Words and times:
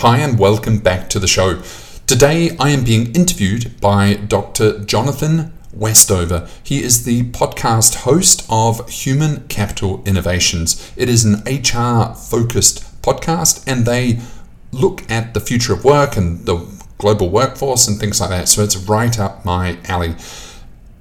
Hi, 0.00 0.16
and 0.20 0.38
welcome 0.38 0.78
back 0.78 1.10
to 1.10 1.18
the 1.18 1.26
show. 1.26 1.60
Today 2.06 2.56
I 2.58 2.70
am 2.70 2.84
being 2.84 3.14
interviewed 3.14 3.78
by 3.82 4.14
Dr. 4.14 4.82
Jonathan 4.86 5.52
Westover. 5.74 6.48
He 6.64 6.82
is 6.82 7.04
the 7.04 7.24
podcast 7.32 7.96
host 7.96 8.46
of 8.48 8.88
Human 8.88 9.46
Capital 9.48 10.02
Innovations. 10.06 10.90
It 10.96 11.10
is 11.10 11.26
an 11.26 11.42
HR 11.44 12.14
focused 12.14 13.02
podcast, 13.02 13.62
and 13.66 13.84
they 13.84 14.20
look 14.72 15.02
at 15.10 15.34
the 15.34 15.40
future 15.40 15.74
of 15.74 15.84
work 15.84 16.16
and 16.16 16.46
the 16.46 16.66
global 16.96 17.28
workforce 17.28 17.86
and 17.86 18.00
things 18.00 18.22
like 18.22 18.30
that. 18.30 18.48
So 18.48 18.62
it's 18.62 18.78
right 18.78 19.20
up 19.20 19.44
my 19.44 19.76
alley. 19.84 20.16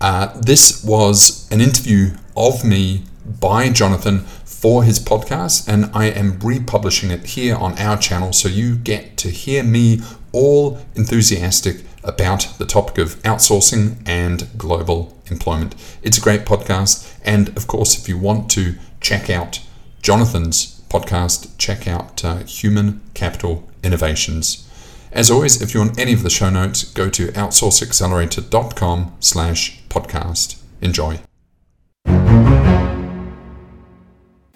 Uh, 0.02 0.38
this 0.41 0.84
was 0.84 1.50
an 1.54 1.61
interview 1.61 2.18
of 2.36 2.66
me 2.66 3.05
by 3.39 3.70
Jonathan 3.70 4.25
for 4.59 4.83
his 4.83 4.99
podcast, 4.99 5.67
and 5.67 5.89
I 5.93 6.05
am 6.05 6.39
republishing 6.39 7.11
it 7.11 7.27
here 7.27 7.55
on 7.55 7.77
our 7.79 7.97
channel 7.97 8.33
so 8.33 8.49
you 8.49 8.75
get 8.75 9.15
to 9.17 9.29
hear 9.29 9.63
me 9.63 10.01
all 10.33 10.79
enthusiastic 10.95 11.83
about 12.04 12.47
the 12.57 12.65
topic 12.65 12.97
of 12.97 13.15
outsourcing 13.23 13.97
and 14.05 14.50
global 14.57 15.17
employment. 15.27 15.75
It's 16.01 16.17
a 16.17 16.21
great 16.21 16.45
podcast, 16.45 17.09
and 17.23 17.50
of 17.57 17.67
course, 17.67 17.97
if 17.97 18.09
you 18.09 18.17
want 18.17 18.50
to 18.51 18.75
check 19.00 19.29
out 19.29 19.61
Jonathan's 20.01 20.81
podcast, 20.89 21.57
check 21.57 21.87
out 21.87 22.25
uh, 22.25 22.37
Human 22.39 23.01
Capital 23.14 23.69
Innovations. 23.81 24.65
As 25.11 25.31
always, 25.31 25.61
if 25.61 25.73
you 25.73 25.79
want 25.79 25.97
any 25.97 26.14
of 26.14 26.23
the 26.23 26.29
show 26.29 26.50
notes, 26.50 26.83
go 26.83 27.09
to 27.09 27.28
outsourceaccelerator.com 27.29 29.15
slash 29.19 29.81
podcast. 29.89 30.61
Enjoy. 30.81 31.19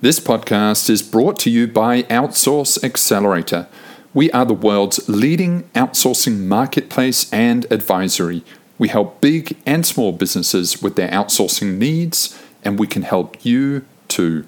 This 0.04 0.20
podcast 0.20 0.90
is 0.90 1.02
brought 1.02 1.40
to 1.40 1.50
you 1.50 1.66
by 1.66 2.04
Outsource 2.04 2.84
Accelerator. 2.84 3.70
We 4.14 4.30
are 4.32 4.44
the 4.44 4.54
world's 4.54 5.08
leading 5.08 5.64
outsourcing 5.76 6.40
marketplace 6.40 7.32
and 7.32 7.66
advisory. 7.72 8.44
We 8.78 8.90
help 8.90 9.22
big 9.22 9.56
and 9.66 9.86
small 9.86 10.12
businesses 10.12 10.82
with 10.82 10.98
their 10.98 11.08
outsourcing 11.08 11.78
needs, 11.78 12.38
and 12.66 12.78
we 12.78 12.86
can 12.86 13.04
help 13.04 13.46
you 13.46 13.86
too. 14.10 14.46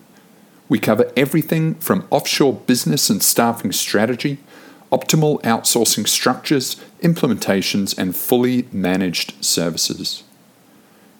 We 0.67 0.77
cover 0.77 1.09
everything 1.15 1.75
from 1.75 2.05
offshore 2.09 2.55
business 2.55 3.09
and 3.09 3.23
staffing 3.23 3.71
strategy, 3.71 4.39
optimal 4.91 5.41
outsourcing 5.43 6.05
structures, 6.05 6.75
implementations, 7.01 7.97
and 7.97 8.13
fully 8.13 8.67
managed 8.73 9.41
services. 9.41 10.23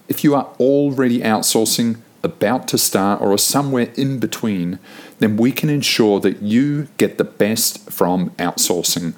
If 0.09 0.25
you 0.25 0.35
are 0.35 0.49
already 0.59 1.21
outsourcing, 1.21 2.01
about 2.25 2.67
to 2.69 2.77
start, 2.77 3.21
or 3.21 3.31
are 3.31 3.37
somewhere 3.37 3.91
in 3.95 4.19
between, 4.19 4.79
then 5.19 5.37
we 5.37 5.51
can 5.51 5.69
ensure 5.69 6.19
that 6.19 6.41
you 6.41 6.87
get 6.97 7.17
the 7.17 7.23
best 7.23 7.89
from 7.89 8.31
outsourcing. 8.31 9.13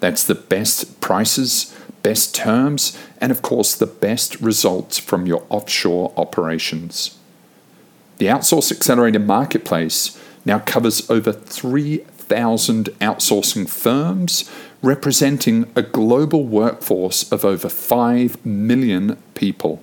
That's 0.00 0.24
the 0.24 0.34
best 0.34 1.00
prices, 1.00 1.76
best 2.02 2.34
terms, 2.34 2.96
and 3.20 3.32
of 3.32 3.42
course, 3.42 3.74
the 3.74 3.86
best 3.86 4.40
results 4.40 4.98
from 4.98 5.26
your 5.26 5.44
offshore 5.50 6.12
operations. 6.16 7.18
The 8.18 8.26
Outsource 8.26 8.70
Accelerator 8.70 9.18
Marketplace 9.18 10.18
now 10.44 10.60
covers 10.60 11.08
over 11.10 11.32
3,000 11.32 12.86
outsourcing 13.00 13.68
firms, 13.68 14.50
representing 14.82 15.70
a 15.74 15.82
global 15.82 16.44
workforce 16.44 17.30
of 17.32 17.44
over 17.44 17.68
5 17.68 18.44
million 18.46 19.16
people. 19.34 19.82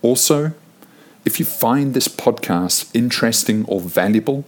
Also, 0.00 0.52
if 1.24 1.40
you 1.40 1.46
find 1.46 1.92
this 1.92 2.08
podcast 2.08 2.88
interesting 2.94 3.64
or 3.66 3.80
valuable, 3.80 4.44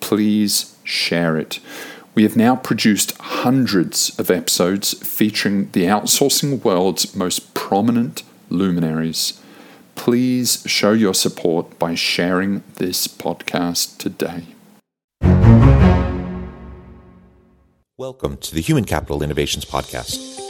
please 0.00 0.76
share 0.84 1.38
it. 1.38 1.58
We 2.14 2.22
have 2.24 2.36
now 2.36 2.56
produced 2.56 3.16
hundreds 3.18 4.18
of 4.18 4.30
episodes 4.30 4.94
featuring 5.06 5.70
the 5.70 5.84
outsourcing 5.84 6.62
world's 6.62 7.14
most 7.14 7.54
prominent 7.54 8.22
luminaries. 8.50 9.40
Please 9.94 10.62
show 10.66 10.92
your 10.92 11.14
support 11.14 11.78
by 11.78 11.94
sharing 11.94 12.62
this 12.76 13.06
podcast 13.06 13.96
today. 13.96 14.44
Welcome 17.96 18.38
to 18.38 18.54
the 18.54 18.62
Human 18.62 18.84
Capital 18.84 19.22
Innovations 19.22 19.64
Podcast, 19.64 20.49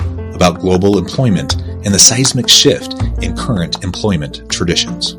about 0.41 0.59
global 0.59 0.97
employment 0.97 1.53
and 1.85 1.93
the 1.93 1.99
seismic 1.99 2.49
shift 2.49 2.93
in 3.21 3.37
current 3.37 3.83
employment 3.83 4.41
traditions. 4.49 5.13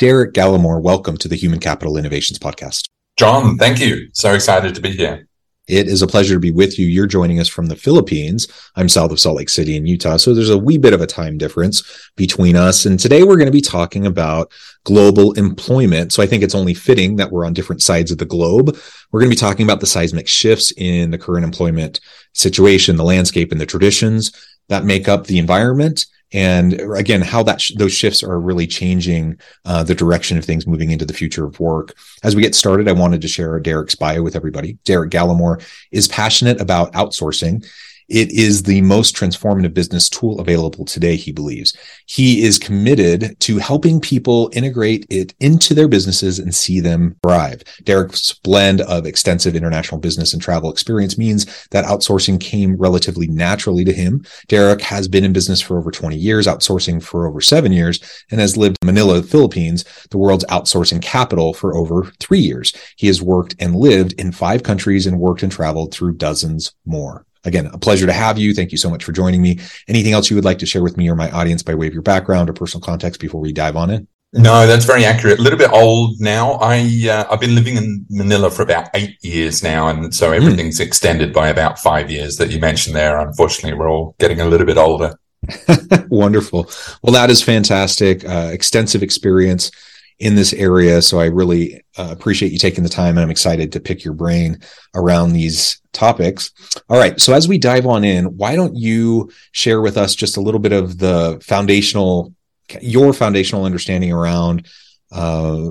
Derek 0.00 0.34
Gallimore, 0.34 0.82
welcome 0.82 1.16
to 1.18 1.28
the 1.28 1.36
Human 1.36 1.60
Capital 1.60 1.96
Innovations 1.96 2.40
Podcast. 2.40 2.88
John, 3.16 3.58
thank 3.58 3.78
you. 3.78 4.08
So 4.12 4.34
excited 4.34 4.74
to 4.74 4.80
be 4.80 4.90
here. 4.90 5.28
It 5.72 5.88
is 5.88 6.02
a 6.02 6.06
pleasure 6.06 6.34
to 6.34 6.40
be 6.40 6.50
with 6.50 6.78
you. 6.78 6.86
You're 6.86 7.06
joining 7.06 7.40
us 7.40 7.48
from 7.48 7.64
the 7.64 7.76
Philippines. 7.76 8.46
I'm 8.76 8.90
south 8.90 9.10
of 9.10 9.18
Salt 9.18 9.38
Lake 9.38 9.48
City 9.48 9.74
in 9.74 9.86
Utah. 9.86 10.18
So 10.18 10.34
there's 10.34 10.50
a 10.50 10.58
wee 10.58 10.76
bit 10.76 10.92
of 10.92 11.00
a 11.00 11.06
time 11.06 11.38
difference 11.38 12.10
between 12.14 12.56
us. 12.56 12.84
And 12.84 13.00
today 13.00 13.22
we're 13.22 13.38
going 13.38 13.46
to 13.46 13.50
be 13.52 13.62
talking 13.62 14.04
about 14.04 14.52
global 14.84 15.32
employment. 15.32 16.12
So 16.12 16.22
I 16.22 16.26
think 16.26 16.42
it's 16.42 16.54
only 16.54 16.74
fitting 16.74 17.16
that 17.16 17.32
we're 17.32 17.46
on 17.46 17.54
different 17.54 17.80
sides 17.80 18.10
of 18.10 18.18
the 18.18 18.26
globe. 18.26 18.76
We're 19.10 19.20
going 19.20 19.30
to 19.30 19.34
be 19.34 19.40
talking 19.40 19.64
about 19.64 19.80
the 19.80 19.86
seismic 19.86 20.28
shifts 20.28 20.74
in 20.76 21.10
the 21.10 21.16
current 21.16 21.42
employment 21.42 22.00
situation, 22.34 22.96
the 22.96 23.04
landscape 23.04 23.50
and 23.50 23.60
the 23.60 23.64
traditions 23.64 24.30
that 24.68 24.84
make 24.84 25.08
up 25.08 25.26
the 25.26 25.38
environment 25.38 26.04
and 26.32 26.74
again 26.96 27.20
how 27.20 27.42
that 27.42 27.60
sh- 27.60 27.72
those 27.76 27.92
shifts 27.92 28.22
are 28.22 28.40
really 28.40 28.66
changing 28.66 29.38
uh, 29.64 29.82
the 29.82 29.94
direction 29.94 30.38
of 30.38 30.44
things 30.44 30.66
moving 30.66 30.90
into 30.90 31.04
the 31.04 31.12
future 31.12 31.46
of 31.46 31.58
work. 31.60 31.94
As 32.22 32.34
we 32.34 32.42
get 32.42 32.54
started 32.54 32.88
i 32.88 32.92
wanted 32.92 33.20
to 33.22 33.28
share 33.28 33.58
derek's 33.60 33.94
bio 33.94 34.22
with 34.22 34.36
everybody. 34.36 34.78
Derek 34.84 35.10
gallimore 35.10 35.64
is 35.90 36.08
passionate 36.08 36.60
about 36.60 36.92
outsourcing 36.92 37.66
it 38.08 38.30
is 38.32 38.62
the 38.62 38.80
most 38.82 39.16
transformative 39.16 39.74
business 39.74 40.08
tool 40.08 40.40
available 40.40 40.84
today, 40.84 41.16
he 41.16 41.32
believes. 41.32 41.76
He 42.06 42.42
is 42.42 42.58
committed 42.58 43.38
to 43.40 43.58
helping 43.58 44.00
people 44.00 44.50
integrate 44.52 45.06
it 45.08 45.34
into 45.40 45.74
their 45.74 45.88
businesses 45.88 46.38
and 46.38 46.54
see 46.54 46.80
them 46.80 47.16
thrive. 47.22 47.62
Derek's 47.84 48.32
blend 48.32 48.80
of 48.82 49.06
extensive 49.06 49.56
international 49.56 50.00
business 50.00 50.32
and 50.32 50.42
travel 50.42 50.70
experience 50.70 51.16
means 51.16 51.66
that 51.70 51.84
outsourcing 51.84 52.40
came 52.40 52.76
relatively 52.76 53.28
naturally 53.28 53.84
to 53.84 53.92
him. 53.92 54.24
Derek 54.48 54.80
has 54.82 55.08
been 55.08 55.24
in 55.24 55.32
business 55.32 55.60
for 55.60 55.78
over 55.78 55.90
20 55.90 56.16
years, 56.16 56.46
outsourcing 56.46 57.02
for 57.02 57.26
over 57.26 57.40
seven 57.40 57.72
years, 57.72 58.00
and 58.30 58.40
has 58.40 58.56
lived 58.56 58.76
in 58.82 58.86
Manila, 58.86 59.22
Philippines, 59.22 59.84
the 60.10 60.18
world's 60.18 60.44
outsourcing 60.46 61.00
capital, 61.00 61.54
for 61.54 61.76
over 61.76 62.12
three 62.20 62.40
years. 62.40 62.72
He 62.96 63.06
has 63.06 63.22
worked 63.22 63.54
and 63.58 63.76
lived 63.76 64.12
in 64.14 64.32
five 64.32 64.62
countries 64.62 65.06
and 65.06 65.18
worked 65.18 65.42
and 65.42 65.52
traveled 65.52 65.92
through 65.92 66.14
dozens 66.14 66.72
more. 66.84 67.24
Again, 67.44 67.66
a 67.66 67.78
pleasure 67.78 68.06
to 68.06 68.12
have 68.12 68.38
you. 68.38 68.54
Thank 68.54 68.72
you 68.72 68.78
so 68.78 68.88
much 68.88 69.04
for 69.04 69.12
joining 69.12 69.42
me. 69.42 69.58
Anything 69.88 70.12
else 70.12 70.30
you 70.30 70.36
would 70.36 70.44
like 70.44 70.58
to 70.60 70.66
share 70.66 70.82
with 70.82 70.96
me 70.96 71.08
or 71.08 71.16
my 71.16 71.30
audience 71.30 71.62
by 71.62 71.74
way 71.74 71.86
of 71.86 71.92
your 71.92 72.02
background 72.02 72.48
or 72.48 72.52
personal 72.52 72.82
context 72.82 73.20
before 73.20 73.40
we 73.40 73.52
dive 73.52 73.76
on 73.76 73.90
in? 73.90 74.08
No, 74.34 74.66
that's 74.66 74.86
very 74.86 75.04
accurate. 75.04 75.38
A 75.38 75.42
little 75.42 75.58
bit 75.58 75.70
old 75.72 76.18
now. 76.18 76.52
I 76.52 77.06
uh, 77.06 77.26
I've 77.30 77.40
been 77.40 77.54
living 77.54 77.76
in 77.76 78.06
Manila 78.08 78.50
for 78.50 78.62
about 78.62 78.88
eight 78.94 79.18
years 79.22 79.62
now, 79.62 79.88
and 79.88 80.14
so 80.14 80.28
hmm. 80.28 80.34
everything's 80.34 80.78
mm. 80.78 80.86
extended 80.86 81.34
by 81.34 81.48
about 81.48 81.78
five 81.78 82.10
years 82.10 82.36
that 82.36 82.50
you 82.50 82.58
mentioned 82.58 82.96
there. 82.96 83.18
Unfortunately, 83.18 83.78
we're 83.78 83.90
all 83.90 84.14
getting 84.18 84.40
a 84.40 84.46
little 84.46 84.66
bit 84.66 84.78
older. 84.78 85.18
Wonderful. 86.08 86.70
Well, 87.02 87.12
that 87.12 87.28
is 87.28 87.42
fantastic. 87.42 88.24
Uh, 88.24 88.48
extensive 88.52 89.02
experience 89.02 89.70
in 90.18 90.34
this 90.34 90.52
area. 90.52 91.02
So 91.02 91.18
I 91.18 91.26
really 91.26 91.82
uh, 91.96 92.08
appreciate 92.10 92.52
you 92.52 92.58
taking 92.58 92.84
the 92.84 92.90
time 92.90 93.16
and 93.16 93.20
I'm 93.20 93.30
excited 93.30 93.72
to 93.72 93.80
pick 93.80 94.04
your 94.04 94.14
brain 94.14 94.58
around 94.94 95.32
these 95.32 95.80
topics. 95.92 96.52
All 96.88 96.98
right. 96.98 97.20
So 97.20 97.34
as 97.34 97.48
we 97.48 97.58
dive 97.58 97.86
on 97.86 98.04
in, 98.04 98.36
why 98.36 98.54
don't 98.56 98.76
you 98.76 99.30
share 99.52 99.80
with 99.80 99.96
us 99.96 100.14
just 100.14 100.36
a 100.36 100.40
little 100.40 100.60
bit 100.60 100.72
of 100.72 100.98
the 100.98 101.42
foundational, 101.44 102.34
your 102.80 103.12
foundational 103.12 103.64
understanding 103.64 104.12
around, 104.12 104.68
uh, 105.10 105.70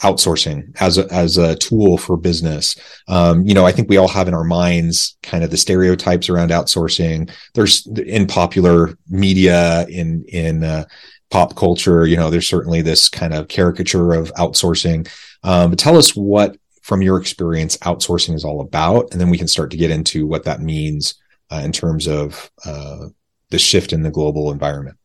outsourcing 0.00 0.74
as 0.80 0.98
a, 0.98 1.10
as 1.12 1.38
a 1.38 1.56
tool 1.56 1.96
for 1.96 2.16
business. 2.16 2.76
Um, 3.08 3.46
you 3.46 3.54
know, 3.54 3.64
I 3.64 3.72
think 3.72 3.88
we 3.88 3.96
all 3.96 4.08
have 4.08 4.28
in 4.28 4.34
our 4.34 4.44
minds 4.44 5.16
kind 5.22 5.44
of 5.44 5.50
the 5.50 5.56
stereotypes 5.56 6.28
around 6.28 6.50
outsourcing. 6.50 7.30
There's 7.54 7.86
in 7.86 8.26
popular 8.26 8.96
media, 9.08 9.86
in 9.88 10.24
in 10.28 10.64
uh, 10.64 10.84
pop 11.32 11.56
culture, 11.56 12.06
you 12.06 12.16
know, 12.16 12.30
there's 12.30 12.46
certainly 12.46 12.82
this 12.82 13.08
kind 13.08 13.32
of 13.32 13.48
caricature 13.48 14.12
of 14.12 14.32
outsourcing. 14.34 15.08
Um, 15.42 15.70
but 15.70 15.78
tell 15.78 15.96
us 15.96 16.14
what, 16.14 16.56
from 16.82 17.00
your 17.00 17.18
experience, 17.18 17.78
outsourcing 17.78 18.34
is 18.34 18.44
all 18.44 18.60
about, 18.60 19.10
and 19.10 19.20
then 19.20 19.30
we 19.30 19.38
can 19.38 19.48
start 19.48 19.70
to 19.70 19.76
get 19.78 19.90
into 19.90 20.26
what 20.26 20.44
that 20.44 20.60
means 20.60 21.14
uh, 21.50 21.62
in 21.64 21.72
terms 21.72 22.06
of 22.06 22.50
uh, 22.66 23.06
the 23.50 23.58
shift 23.58 23.92
in 23.92 24.02
the 24.02 24.10
global 24.10 24.52
environment. 24.52 24.98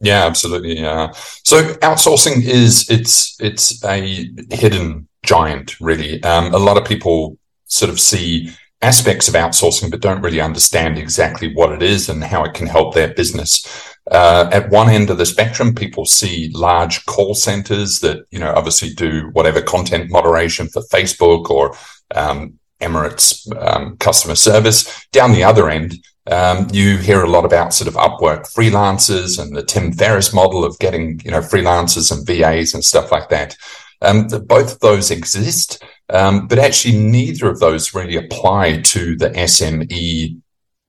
Yeah, 0.00 0.24
absolutely. 0.24 0.78
Yeah. 0.78 1.12
So 1.44 1.74
outsourcing 1.76 2.42
is 2.42 2.88
it's 2.90 3.40
it's 3.40 3.82
a 3.84 4.30
hidden 4.50 5.08
giant, 5.22 5.80
really. 5.80 6.22
Um, 6.22 6.54
a 6.54 6.58
lot 6.58 6.76
of 6.76 6.84
people 6.86 7.38
sort 7.66 7.90
of 7.90 7.98
see 7.98 8.50
aspects 8.82 9.28
of 9.28 9.34
outsourcing, 9.34 9.90
but 9.90 10.00
don't 10.00 10.22
really 10.22 10.40
understand 10.40 10.98
exactly 10.98 11.52
what 11.54 11.72
it 11.72 11.82
is 11.82 12.08
and 12.08 12.22
how 12.22 12.44
it 12.44 12.54
can 12.54 12.66
help 12.66 12.94
their 12.94 13.12
business. 13.14 13.95
Uh, 14.10 14.48
at 14.52 14.70
one 14.70 14.88
end 14.88 15.10
of 15.10 15.18
the 15.18 15.26
spectrum, 15.26 15.74
people 15.74 16.04
see 16.04 16.50
large 16.54 17.04
call 17.06 17.34
centers 17.34 18.00
that, 18.00 18.24
you 18.30 18.38
know, 18.38 18.52
obviously 18.54 18.94
do 18.94 19.30
whatever 19.32 19.60
content 19.60 20.10
moderation 20.10 20.68
for 20.68 20.82
Facebook 20.82 21.50
or 21.50 21.74
um, 22.14 22.58
Emirates 22.80 23.50
um, 23.60 23.96
customer 23.96 24.36
service. 24.36 25.06
Down 25.10 25.32
the 25.32 25.42
other 25.42 25.68
end, 25.68 25.98
um, 26.28 26.68
you 26.72 26.98
hear 26.98 27.22
a 27.22 27.30
lot 27.30 27.44
about 27.44 27.74
sort 27.74 27.88
of 27.88 27.94
Upwork 27.94 28.52
freelancers 28.52 29.40
and 29.40 29.56
the 29.56 29.64
Tim 29.64 29.92
Ferriss 29.92 30.32
model 30.32 30.64
of 30.64 30.78
getting, 30.78 31.20
you 31.24 31.30
know, 31.30 31.40
freelancers 31.40 32.12
and 32.12 32.26
VAs 32.26 32.74
and 32.74 32.84
stuff 32.84 33.10
like 33.10 33.28
that. 33.30 33.56
Um, 34.02 34.28
the, 34.28 34.40
both 34.40 34.74
of 34.74 34.80
those 34.80 35.10
exist, 35.10 35.82
um, 36.10 36.46
but 36.46 36.58
actually 36.58 36.96
neither 36.96 37.48
of 37.48 37.60
those 37.60 37.94
really 37.94 38.16
apply 38.16 38.82
to 38.82 39.16
the 39.16 39.30
SME 39.30 40.40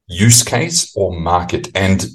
use 0.07 0.43
case 0.43 0.95
or 0.95 1.17
market. 1.17 1.69
And 1.73 2.05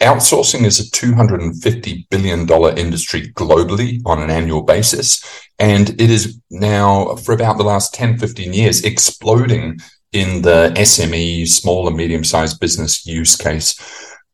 outsourcing 0.00 0.64
is 0.64 0.80
a 0.80 0.90
$250 0.90 2.08
billion 2.10 2.48
industry 2.78 3.32
globally 3.32 4.00
on 4.04 4.22
an 4.22 4.30
annual 4.30 4.62
basis. 4.62 5.24
And 5.58 5.90
it 6.00 6.10
is 6.10 6.40
now, 6.50 7.16
for 7.16 7.32
about 7.32 7.58
the 7.58 7.64
last 7.64 7.94
10, 7.94 8.18
15 8.18 8.52
years, 8.52 8.84
exploding 8.84 9.78
in 10.14 10.42
the 10.42 10.72
SME, 10.76 11.46
small 11.46 11.88
and 11.88 11.96
medium 11.96 12.24
sized 12.24 12.60
business 12.60 13.04
use 13.04 13.36
case. 13.36 13.78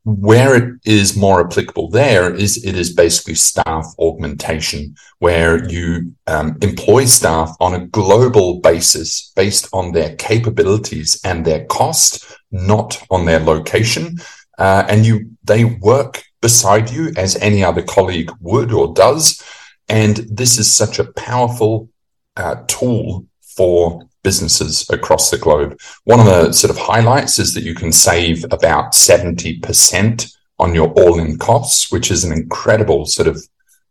Where 0.03 0.55
it 0.55 0.79
is 0.83 1.15
more 1.15 1.45
applicable 1.45 1.89
there 1.91 2.33
is 2.33 2.63
it 2.65 2.75
is 2.75 2.91
basically 2.93 3.35
staff 3.35 3.85
augmentation, 3.99 4.95
where 5.19 5.69
you 5.69 6.13
um, 6.25 6.57
employ 6.63 7.05
staff 7.05 7.55
on 7.59 7.75
a 7.75 7.85
global 7.87 8.61
basis 8.61 9.31
based 9.35 9.67
on 9.73 9.91
their 9.91 10.15
capabilities 10.15 11.21
and 11.23 11.45
their 11.45 11.65
cost, 11.65 12.25
not 12.51 13.03
on 13.11 13.25
their 13.25 13.39
location. 13.39 14.17
Uh, 14.61 14.85
and 14.89 15.07
you 15.07 15.31
they 15.43 15.63
work 15.65 16.23
beside 16.39 16.87
you 16.91 17.11
as 17.17 17.35
any 17.37 17.63
other 17.63 17.81
colleague 17.81 18.31
would 18.39 18.71
or 18.71 18.93
does. 18.93 19.41
And 19.89 20.17
this 20.17 20.59
is 20.59 20.71
such 20.71 20.99
a 20.99 21.11
powerful 21.13 21.89
uh, 22.37 22.57
tool 22.67 23.25
for 23.41 24.07
businesses 24.23 24.87
across 24.91 25.31
the 25.31 25.39
globe. 25.39 25.79
One 26.03 26.19
of 26.19 26.27
the 26.27 26.51
sort 26.51 26.69
of 26.69 26.77
highlights 26.77 27.39
is 27.39 27.55
that 27.55 27.63
you 27.63 27.73
can 27.73 27.91
save 27.91 28.45
about 28.51 28.93
70% 28.93 30.37
on 30.59 30.75
your 30.75 30.89
all 30.91 31.17
in 31.17 31.39
costs, 31.39 31.91
which 31.91 32.11
is 32.11 32.23
an 32.23 32.31
incredible 32.31 33.07
sort 33.07 33.27
of 33.27 33.43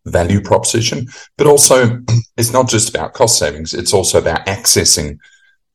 value 0.06 0.40
proposition. 0.40 1.08
But 1.36 1.48
also, 1.48 2.00
it's 2.36 2.52
not 2.52 2.68
just 2.68 2.88
about 2.88 3.12
cost 3.12 3.40
savings, 3.40 3.74
it's 3.74 3.92
also 3.92 4.18
about 4.18 4.46
accessing 4.46 5.18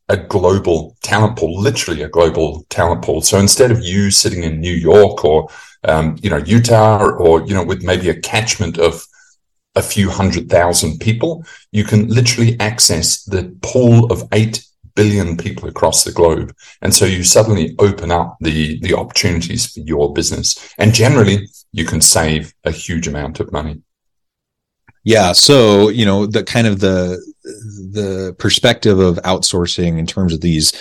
a 0.09 0.17
global 0.17 0.95
talent 1.01 1.37
pool, 1.37 1.59
literally 1.59 2.03
a 2.03 2.09
global 2.09 2.65
talent 2.69 3.03
pool. 3.03 3.21
So 3.21 3.39
instead 3.39 3.71
of 3.71 3.83
you 3.83 4.11
sitting 4.11 4.43
in 4.43 4.59
New 4.59 4.73
York 4.73 5.25
or, 5.25 5.49
um, 5.83 6.17
you 6.21 6.29
know, 6.29 6.37
Utah 6.37 7.01
or, 7.01 7.17
or, 7.17 7.41
you 7.45 7.53
know, 7.53 7.63
with 7.63 7.83
maybe 7.83 8.09
a 8.09 8.19
catchment 8.19 8.77
of 8.77 9.03
a 9.75 9.81
few 9.81 10.09
hundred 10.09 10.49
thousand 10.49 10.99
people, 10.99 11.43
you 11.71 11.83
can 11.83 12.07
literally 12.07 12.57
access 12.59 13.23
the 13.23 13.55
pool 13.61 14.11
of 14.11 14.23
8 14.31 14.63
billion 14.95 15.35
people 15.37 15.67
across 15.67 16.03
the 16.03 16.11
globe. 16.11 16.55
And 16.81 16.93
so 16.93 17.05
you 17.05 17.23
suddenly 17.23 17.75
open 17.79 18.11
up 18.11 18.37
the, 18.39 18.79
the 18.79 18.93
opportunities 18.93 19.65
for 19.71 19.81
your 19.81 20.13
business. 20.13 20.73
And 20.77 20.93
generally, 20.93 21.49
you 21.71 21.85
can 21.85 21.99
save 21.99 22.53
a 22.63 22.71
huge 22.71 23.07
amount 23.07 23.39
of 23.39 23.51
money. 23.51 23.81
Yeah. 25.03 25.33
So, 25.33 25.89
you 25.89 26.05
know, 26.05 26.25
the 26.25 26.43
kind 26.43 26.65
of 26.65 26.79
the, 26.79 27.21
the 27.45 28.35
perspective 28.39 28.99
of 28.99 29.17
outsourcing 29.17 29.99
in 29.99 30.05
terms 30.05 30.33
of 30.33 30.41
these 30.41 30.73